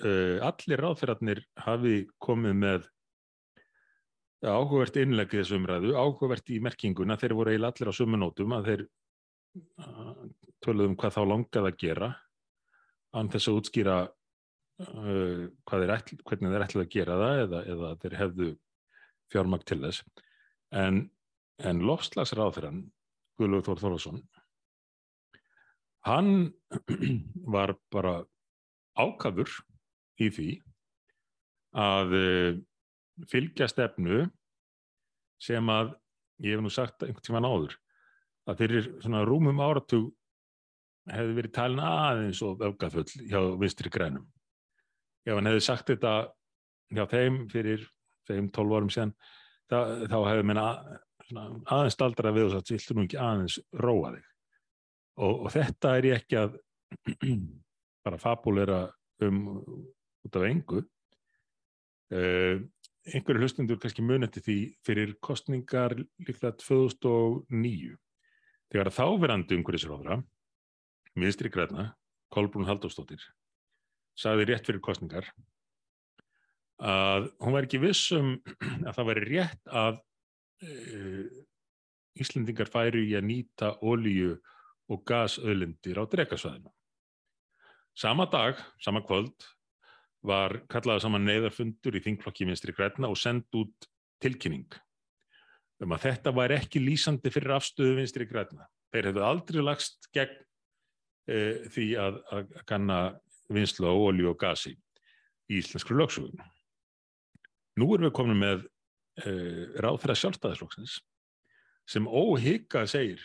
[0.00, 2.88] uh, allir ráðferðarnir hafi komið með
[4.40, 8.86] áhugavert innlegið þessu umræðu, áhugavert í merkinguna, þeir voru eiginlega allir á sumunótum að þeir
[10.64, 12.08] töluðum hvað þá langaði að gera
[13.16, 18.16] án þess að útskýra uh, ætl, hvernig þeir ætlaði að gera það eða, eða þeir
[18.20, 18.50] hefðu
[19.32, 20.04] fjármakt til þess
[20.76, 21.02] en,
[21.68, 22.84] en lofslagsráþurann
[23.40, 24.22] Guðlúð Þór Þórðarsson
[26.08, 26.30] hann
[27.54, 28.20] var bara
[28.98, 29.50] ákafur
[30.20, 30.50] í því
[31.80, 32.52] að uh,
[33.30, 34.24] fylgja stefnu
[35.40, 35.94] sem að
[36.44, 37.76] ég hef nú sagt einhvern tíma náður
[38.48, 40.10] að fyrir svona rúmum áratug
[41.10, 44.26] hefði verið talin aðeins og öfgafull hjá vinstri grænum.
[45.26, 46.14] Ef hann hefði sagt þetta
[46.96, 47.86] hjá þeim fyrir
[48.28, 49.14] þeim 12 árum síðan,
[49.70, 49.78] þá,
[50.10, 50.66] þá hefði menna
[51.36, 54.26] aðeins staldra við og sagt, viltu nú ekki aðeins róa þig.
[55.20, 56.58] Og, og þetta er ég ekki að
[58.06, 58.80] bara fabulera
[59.26, 60.84] um út af engu.
[62.10, 62.62] Uh,
[63.08, 67.94] einhverju hlustundur kannski munið því fyrir kostningar líklega 2009
[68.70, 70.18] þegar þáverandi umhverjusráðra
[71.18, 71.92] miðstri græna,
[72.30, 73.22] Kolbrún Haldóstóttir
[74.18, 75.30] sagði rétt fyrir kostningar
[76.80, 78.36] að hún var ekki vissum
[78.86, 80.00] að það væri rétt að
[82.20, 84.34] Íslendingar færi í að nýta ólíu
[84.90, 86.70] og gasöðlindir á drekasvæðinu.
[87.96, 89.34] Sama dag, sama kvöld,
[90.26, 93.88] var kallaða saman neyðarfundur í þingflokki minnstri græna og sendt út
[94.20, 94.68] tilkynning
[95.80, 98.66] um að þetta var ekki lýsandi fyrir afstöðu vinstri græna.
[98.92, 100.36] Þeir hefðu aldrei lagst gegn
[101.30, 101.38] e,
[101.72, 102.98] því að, að kanna
[103.50, 104.74] vinslu á olju og gasi
[105.50, 106.36] í íslenskru lögsugum.
[107.80, 108.66] Nú erum við komin með
[109.84, 110.98] ráðfæra sjálfstæðisflokksins
[111.90, 113.22] sem óhygga segir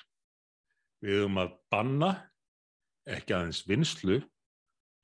[1.04, 2.12] við höfum að banna
[3.06, 4.22] ekki aðeins vinslu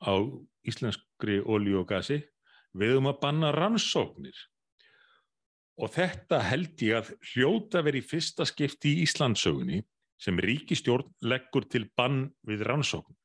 [0.01, 0.17] á
[0.65, 2.21] íslenskri olju og gasi,
[2.73, 4.37] við höfum að banna rannsóknir
[5.81, 9.81] Og þetta held ég að hljóta verið fyrsta skipti í Íslandsögunni
[10.21, 13.15] sem ríkistjórn leggur til bann við rannsókn.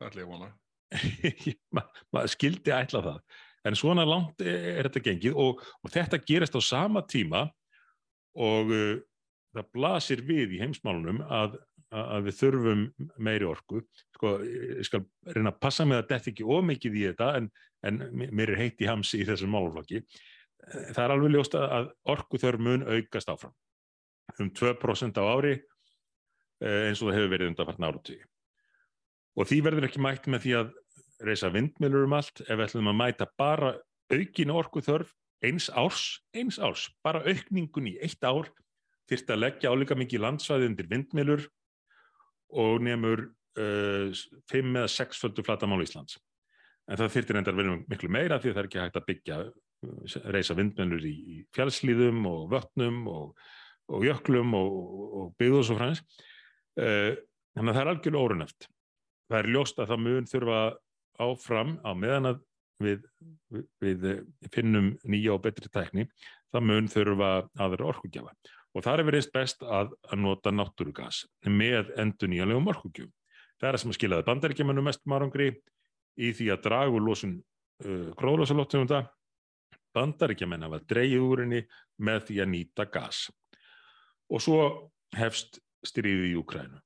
[0.00, 0.48] Það er líka vona.
[1.76, 3.20] Maður ma skildi ætla það.
[3.64, 7.46] En svona langt er þetta gengið og, og þetta gerist á sama tíma
[8.36, 8.98] og uh,
[9.54, 11.56] það blasir við í heimsmálunum að,
[11.94, 12.84] að við þurfum
[13.22, 13.84] meiri orku.
[14.16, 17.50] Sko, ég skal reyna að passa með að þetta ekki ómikið í þetta en,
[17.86, 20.02] en mér er heitt í hamsi í þessum máluflokki.
[20.64, 23.54] Það er alveg ljóst að orku þörf mun aukast áfram
[24.40, 25.58] um 2% á ári
[26.64, 28.16] eins og það hefur verið undanfarn áratví.
[29.34, 30.72] Og því verður ekki mætt með því að
[31.28, 33.74] reysa vindmjölur um allt ef við ætlum að mæta bara
[34.12, 35.12] aukinu orku þörf
[35.44, 36.04] eins árs,
[36.36, 38.50] eins árs, bara aukningun í eitt ár
[39.10, 41.44] þyrst að leggja álíka mikið landsvæði undir vindmjölur
[42.54, 43.26] og nefnur
[43.60, 44.14] uh,
[44.52, 46.16] 5 eða 6 földu flatamál Íslands.
[46.88, 49.38] En það þyrtir endar verið miklu meira því það er ekki hægt að byggja,
[50.32, 53.44] reysa vindmjölur í, í fjálslíðum og vötnum og,
[53.92, 54.78] og jöklum og,
[55.20, 56.04] og byggðu og frans.
[56.80, 57.12] Uh,
[57.56, 58.68] þannig að það er algjörlega órunöft.
[59.30, 60.60] Það er ljóst að það mun þurfa
[61.22, 62.42] áfram á meðan að
[62.82, 63.04] við,
[63.52, 66.06] við, við finnum nýja og betri tækni,
[66.52, 68.34] það mun þurfa aðra orkugjafa.
[68.74, 73.12] Og það er verið best að, að nota náttúrugas með endur nýjanlegum orkugjum.
[73.60, 75.52] Það er það sem skilaði bandaríkjumannum mest marangri
[76.18, 79.04] í því að draga úr losun uh, gróðlösalóttumunda.
[79.94, 81.62] Bandaríkjumann hafa dreigið úr henni
[82.02, 83.28] með því að nýta gas.
[84.26, 84.58] Og svo
[85.14, 86.80] hefst stríðið í Ukrænu.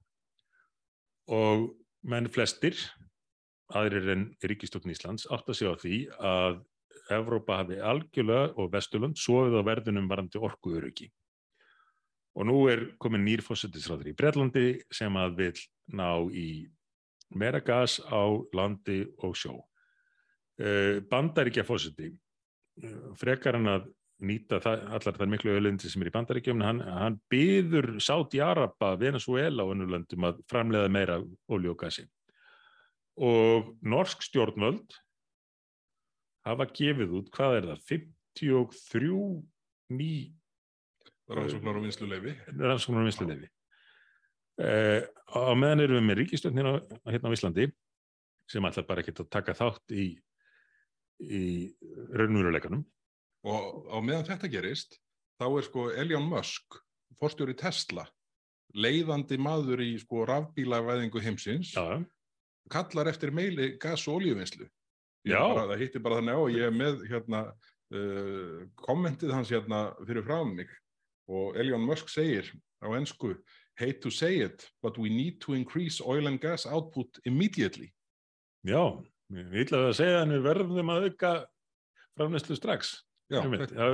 [1.32, 1.70] Og
[2.08, 2.76] menn flestir,
[3.76, 6.60] aðrir en Ríkistofn Íslands, átt að segja á því að
[7.18, 11.08] Evrópa hafi algjörlega og Vesturlund sofið á verðunum varandi orkuðuröki.
[12.38, 15.62] Og nú er komin nýr fósittisræður í Breitlandi sem að vil
[15.96, 16.48] ná í
[17.34, 18.22] meira gas á
[18.56, 19.56] landi og sjó.
[21.10, 22.12] Bandaríkja fósitti,
[23.18, 27.18] frekar hann að nýta það, allar þar miklu öðlundi sem er í bandaríkjum, hann, hann
[27.30, 31.18] byður Sáti Araba, Venezuela og önnulöndum að framleiða meira
[31.54, 31.76] olju
[33.18, 34.96] og norsk stjórnvöld
[36.46, 37.84] hafa gefið út, hvað er það,
[38.38, 39.12] 53
[39.98, 40.12] ný
[41.28, 43.50] rannsóknar og vinsluleifi rannsóknar og vinsluleifi
[44.62, 45.02] uh,
[45.34, 46.70] á meðan erum við með ríkistjórnir
[47.10, 47.68] hérna á Íslandi
[48.48, 50.08] sem alltaf bara geta að taka þátt í
[51.18, 51.74] í
[52.14, 52.84] raunveruleikanum.
[53.48, 54.98] Og á meðan þetta gerist
[55.38, 56.78] þá er sko Elon Musk
[57.18, 58.04] forstjóri Tesla
[58.76, 61.72] leiðandi maður í sko rafbílavæðingu heimsins.
[61.74, 62.04] Já.
[62.72, 64.22] Kallar eftir meili gas og
[65.54, 69.80] bara, það hittir bara þannig á og ég er með hérna uh, kommentið hans hérna
[70.04, 70.70] fyrir frá mig
[71.28, 72.48] og Elon Musk segir
[72.80, 73.34] á ennsku
[73.78, 77.92] hate to say it, but we need to increase oil and gas output immediately.
[78.66, 78.98] Já,
[79.30, 81.32] ég ætlaði að segja að við verðum að auka
[82.18, 82.96] framnæslu strax.
[83.30, 83.92] Já, þetta.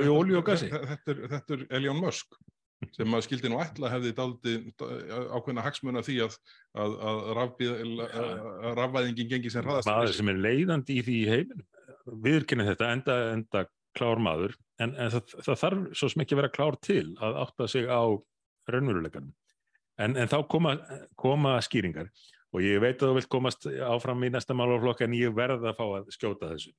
[0.72, 2.38] Þetta, þetta, er, þetta er Elon Musk
[2.92, 6.36] sem að skildi nú ætla hefði daldi ákveðna hagsmuna því að,
[6.84, 9.88] að, að rafvæðingin gengi sem hraðast.
[9.88, 11.66] Maður sem er leiðandi í því í heiminum.
[12.24, 13.64] Viðurkynna þetta enda, enda
[13.96, 17.40] klár maður, en, en það, það þarf svo sem ekki að vera klár til að
[17.44, 18.02] átta sig á
[18.70, 19.34] raunveruleikanum.
[20.02, 20.74] En, en þá koma,
[21.20, 22.10] koma skýringar
[22.54, 25.78] og ég veit að þú vilt komast áfram í næsta málaflokk en ég verða að
[25.78, 26.74] fá að skjóta þessu.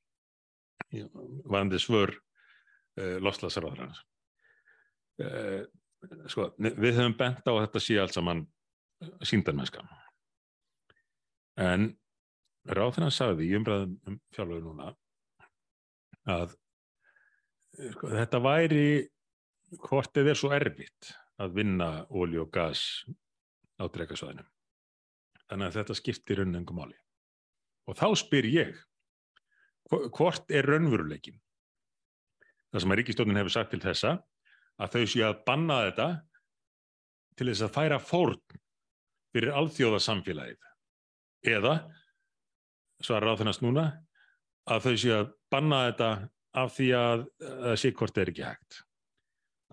[1.51, 4.01] Vandi svör uh, loslasráðarans.
[5.19, 5.63] Uh,
[6.31, 8.43] sko, við höfum bent á að þetta sé allt saman
[9.25, 9.83] síndarmennska.
[11.61, 11.93] En
[12.65, 14.91] ráðurinn sagði í umræðum um fjárlögu núna
[16.31, 16.55] að
[17.93, 18.87] sko, þetta væri
[19.85, 23.05] hvort eða er svo erfitt að vinna ólí og gas
[23.79, 24.45] á drekasvæðinu.
[25.49, 26.95] Þannig að þetta skiptir raunengum máli.
[27.85, 28.77] Og þá spyr ég,
[29.85, 31.37] hvort er raunveruleikin?
[32.73, 34.15] Það sem að Ríkistofnin hefur sagt til þessa,
[34.81, 36.07] að þau séu að banna þetta
[37.35, 38.59] til þess að færa fórn
[39.35, 40.59] fyrir alþjóðasamfélagið.
[41.45, 41.73] Eða,
[43.03, 43.85] svara á þennast núna,
[44.65, 46.11] að þau séu að banna þetta
[46.55, 48.79] af því að það sé hvort er ekki hægt.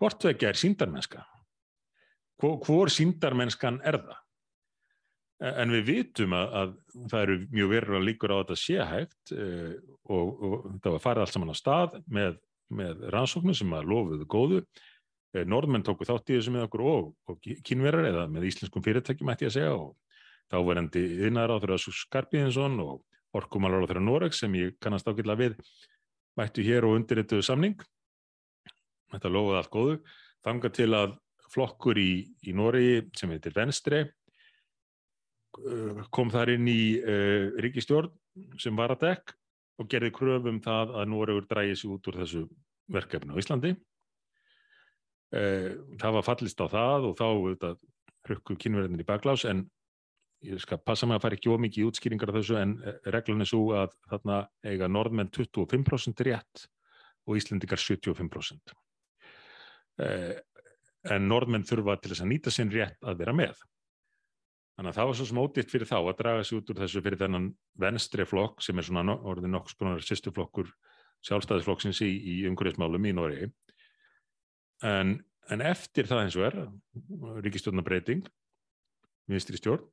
[0.03, 1.23] Hvort vekja er síndarmennska?
[2.43, 4.19] Hvor síndarmennskan er það?
[5.62, 6.73] En við vitum að, að
[7.11, 9.73] það eru mjög verulega líkur á að þetta sé hægt uh,
[10.07, 12.37] og, og það var farið allt saman á stað með,
[12.71, 14.61] með rannsóknum sem að lofuðu góðu.
[15.33, 19.33] Uh, Norðmenn tóku þátt í þessu með okkur og, og kynverar eða með íslenskum fyrirtækjum
[19.33, 19.95] ætti að segja og
[20.53, 23.01] þá verðandi yðnar á þeirra Skarpiðinsson og
[23.37, 25.57] orkumálar á þeirra Noreg sem ég kannast ákveðla við
[26.37, 27.80] mættu hér og undirrituðu samning.
[29.12, 29.97] Þetta lofuði allt góðu.
[30.45, 31.14] Þanga til að
[31.53, 32.12] flokkur í,
[32.49, 34.07] í Noregi sem heitir Venstre
[36.12, 38.12] kom þar inn í uh, ríkistjórn
[38.61, 39.35] sem var að dekk
[39.80, 42.47] og gerði kröfum það að Noregur drægi sig út úr þessu
[42.93, 43.74] verkefni á Íslandi.
[45.33, 47.70] Uh, það var fallist á það og þá
[48.28, 49.64] hrukku kynverðinir í baklás en
[50.45, 52.76] ég skal passa mig að fara ekki ómikið í útskýringar af þessu en
[53.14, 56.66] reglun er svo að þarna eiga norðmenn 25% rétt
[57.26, 58.74] og Íslendikar 75%.
[60.03, 60.35] Uh,
[61.11, 63.57] en norðmenn þurfa til þess að nýta sinn rétt að vera með.
[64.76, 67.20] Þannig að það var svo smótitt fyrir þá að draga sig út úr þessu fyrir
[67.20, 67.51] þennan
[67.83, 70.70] venstri flokk sem er svona orðin nokks konar sýstuflokkur
[71.28, 73.51] sjálfstæðisflokksins í, í umhverfismálum í Nóri.
[74.87, 75.16] En,
[75.53, 76.57] en eftir það eins og er,
[77.45, 78.24] ríkistjórnabreiting,
[79.30, 79.85] vinstri stjórn,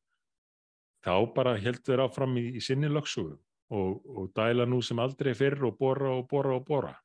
[1.06, 3.38] þá bara heldur þeir áfram í, í sinni lögsugu
[3.70, 6.96] og, og dæla nú sem aldrei fyrr og bora og bora og bora.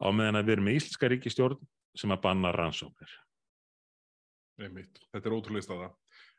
[0.00, 1.58] Á meðan að við erum með íslenska ríkistjórn
[1.98, 3.16] sem að banna rannsóknir.
[4.60, 5.00] Einmitt.
[5.10, 5.90] Þetta er ótrúlega staða.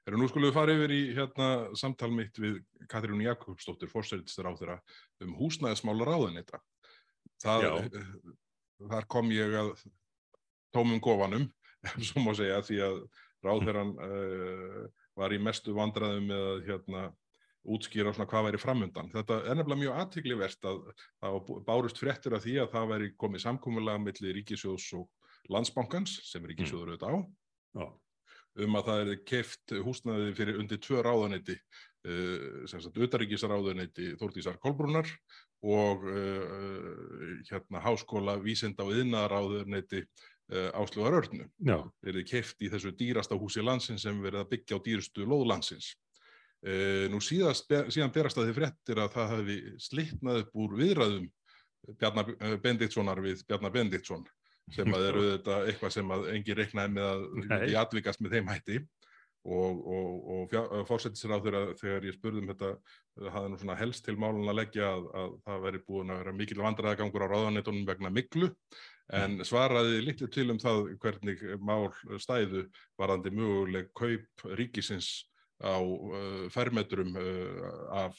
[0.09, 1.47] Erum nú skulum við fara yfir í hérna,
[1.78, 4.78] samtal mitt við Katrín Jakobsdóttir, fórsættistur á þeirra
[5.22, 6.62] um húsnæðismála ráðunita.
[7.41, 7.97] Það,
[8.89, 9.74] þar kom ég að
[10.76, 11.47] tómum gofanum,
[11.88, 12.99] ef svo má segja, því að
[13.45, 14.84] ráðherran uh,
[15.17, 17.07] var í mestu vandraðum með að hérna,
[17.61, 19.09] útskýra svona hvað væri framundan.
[19.13, 20.80] Þetta er nefnilega mjög aðtryggli að
[21.22, 26.47] það bárust fréttir af því að það væri komið samkómulega millir Ríkisjóðs og Landsbankans sem
[26.49, 27.19] Ríkisjóður auðvitað á.
[27.78, 27.86] Já
[28.59, 31.55] um að það er keft húsnaði fyrir undir tvö ráðanetti,
[32.07, 35.07] uh, sem sagt utaríkisráðanetti Þórtísar Kolbrúnar
[35.61, 40.03] og uh, hérna háskóla vísinda og yðnaráðanetti
[40.52, 41.45] Áslúðar Örnu.
[42.04, 45.93] Er keft í þessu dýrasta húsi landsins sem verið að byggja á dýrustu lóðlandsins.
[47.10, 51.30] Nú síðast, síðan berast að þið frettir að það hefði slittnað upp úr viðræðum
[51.97, 54.28] Bjarnar Bendiktssonar við Bjarnar Bendiktsson
[54.72, 57.24] sem að eru þetta eitthvað sem að engin reiknaði með að
[57.66, 58.82] því atvikast með þeim hætti.
[59.41, 64.04] Og, og, og fórsetisir á þeirra þegar ég spurði um þetta hafði nú svona helst
[64.06, 67.88] til málun að leggja að, að það veri búin að vera mikil vandræðagangur á ráðanetunum
[67.89, 68.52] vegna miklu
[69.18, 71.89] en svaraði litlu til um það hvernig mál
[72.22, 72.68] stæðu
[72.99, 75.28] varandi möguleg kaup ríkisins
[75.62, 78.18] á uh, fermetrum uh, af,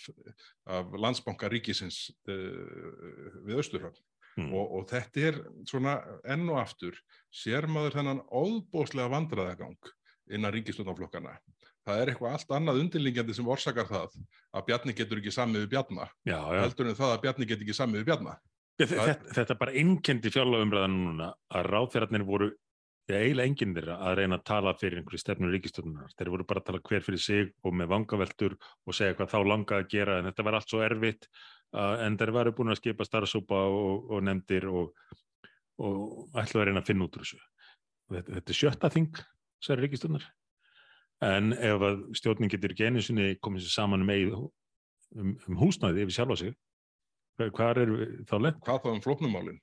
[0.70, 4.02] af landsbanka ríkisins uh, við Östurhafn
[4.40, 4.52] Mm.
[4.56, 5.98] Og, og þetta er svona
[6.32, 6.96] enn og aftur
[7.32, 9.90] sér maður þennan óbóslega vandraðagang
[10.32, 11.34] innan ríkistjónaflokkana.
[11.82, 14.14] Það er eitthvað allt annað undirlingjandi sem orsakar það
[14.54, 15.72] að Bjarni getur ekki samið við
[16.54, 16.60] já.
[16.62, 18.36] Heldur en það að Bjarni getur ekki samið við Bjarna.
[18.80, 22.50] Þetta, þetta, bara einkendi fjárlagumræðan núna að ráðferðarnir voru
[23.12, 26.12] eiginlega enginn þeirra að reyna að tala fyrir einhverju stefnur ríkistjónunar.
[26.16, 29.38] Þeir voru bara að tala hver fyrir sig og með vangaveltur og segja hvað þá
[29.50, 31.28] langaði að gera en þetta var allt svo erfitt
[31.72, 34.92] en þeir varu búin að skipa starfsópa og, og nefndir og,
[35.80, 37.40] og ætlaði að reyna að finna út úr þessu.
[38.12, 39.22] Þetta, þetta er sjötta þing,
[39.62, 40.26] særi ríkistöndar,
[41.24, 46.04] en ef að stjórnin getur ekki einu sinni komið sér saman með um, um húsnæði
[46.04, 46.56] yfir sjálfa sig,
[47.56, 47.92] hvað er
[48.30, 48.64] þá lengt?
[48.66, 49.60] Hvað þá um flóknumálinn?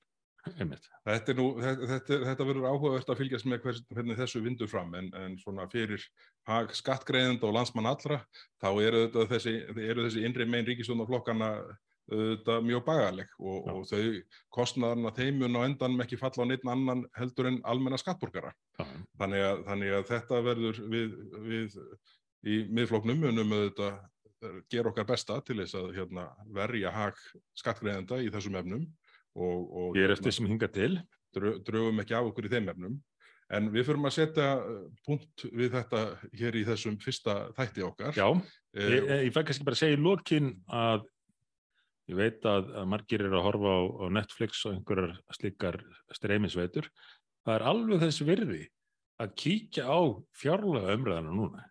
[0.50, 5.10] Þetta, nú, þetta, þetta verður áhugavert að fylgjast með hvers, hvernig þessu vindur fram en,
[5.20, 6.02] en svona fyrir
[6.80, 8.22] skattgreðend og landsmann allra
[8.62, 9.54] þá eru þessi,
[9.84, 11.52] eru þessi innri megin ríkistjónaflokkana
[12.10, 14.02] þetta mjög bagaleg og, og þau
[14.56, 18.54] kostnaðarna þeimun á endanum ekki falla á neitt annan heldur en almenna skattborgara.
[19.20, 21.14] Þannig að, þannig að þetta verður við,
[21.46, 21.78] við
[22.50, 24.00] í miðfloknum munum auðvitað
[24.72, 26.26] gera okkar besta til þess að hérna,
[26.56, 27.20] verja hag
[27.60, 28.88] skattgreðenda í þessum efnum.
[29.40, 30.96] Og, og, Ég er eftir sem hinga til.
[31.36, 32.98] Drögum ekki á okkur í þeim efnum.
[33.54, 36.02] En við fyrum að setja eh, punkt við þetta
[36.38, 38.18] hér í þessum fyrsta þætti okkar.
[38.18, 38.28] Já,
[38.78, 41.08] eh, ég, ég fæ kannski bara að segja í lókin að
[42.10, 45.76] Ég veit að, að margir eru að horfa á, á Netflix og einhverjar slikar
[46.18, 46.88] streymisveitur.
[47.46, 48.62] Það er alveg þessi virði
[49.22, 50.00] að kíkja á
[50.42, 51.68] fjárlega umræðana núna.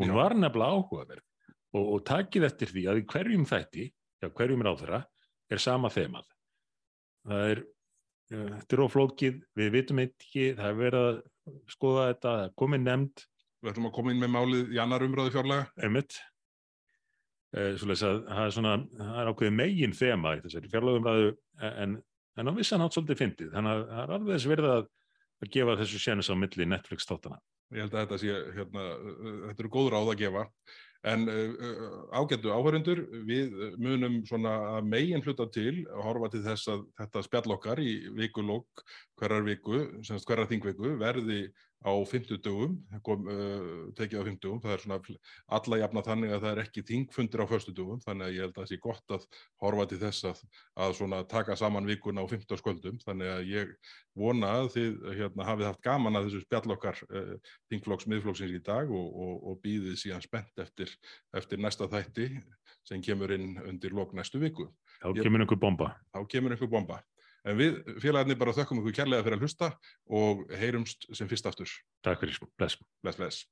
[0.00, 0.16] Hún Já.
[0.16, 1.29] var nefnilega áhugaverð
[1.76, 3.88] og, og takið eftir því að í hverjum þætti,
[4.20, 5.02] já hverjum er þeirra,
[5.50, 6.32] er sama þemað.
[7.30, 7.62] Það er,
[8.30, 11.22] þetta er oflókið, við vitum ekki, það er verið að
[11.70, 13.24] skoða þetta, það er komið nefnd.
[13.60, 15.66] Við ætlum að koma inn með málið í annar umræðu fjárlega.
[15.84, 16.20] Einmitt
[17.50, 21.30] Eh, að, það er svona, það er ákveðið megin þema í þessari fjárlögumræðu
[21.66, 21.96] en,
[22.38, 24.84] en á vissan átt svolítið fyndið þannig að það er alveg þess verið að,
[25.42, 27.40] að gefa þessu sénus á milli Netflix tóttana
[27.74, 28.84] Ég held að þetta sé, hérna,
[29.48, 30.44] þetta eru góður áð að gefa
[31.08, 36.84] en uh, ágættu áhörundur við munum svona megin hluta til að horfa til þess að
[37.00, 38.84] þetta spjallokkar í vikulokk
[39.20, 41.42] hverjar viku, semst hverjar þingviku verði
[41.80, 42.74] á 50 dögum,
[43.06, 45.16] kom, uh, tekið á 50 dögum, það er svona
[45.56, 48.52] alla jafna þannig að það er ekki þingfundir á förstu dögum, þannig að ég held
[48.52, 49.24] að það sé gott að
[49.64, 50.42] horfa til þess að,
[50.84, 53.72] að svona taka saman vikuna á 50 sköldum, þannig að ég
[54.20, 57.34] vona að þið hérna, hafið haft gaman að þessu spjallokkar uh,
[57.72, 60.92] þingflokks, miðflokksins í dag og, og, og býðið síðan spennt eftir,
[61.36, 62.28] eftir næsta þætti
[62.84, 64.68] sem kemur inn undir lok næstu viku.
[65.00, 65.94] Þá kemur einhver bomba.
[66.12, 67.00] Þá kemur einhver bomba.
[67.48, 69.70] En við félagarnir bara þökkum ykkur kærlega fyrir að hlusta
[70.20, 71.72] og heyrumst sem fyrst aftur.
[72.04, 72.76] Takk fyrir, bless.
[73.00, 73.44] Bless, bless.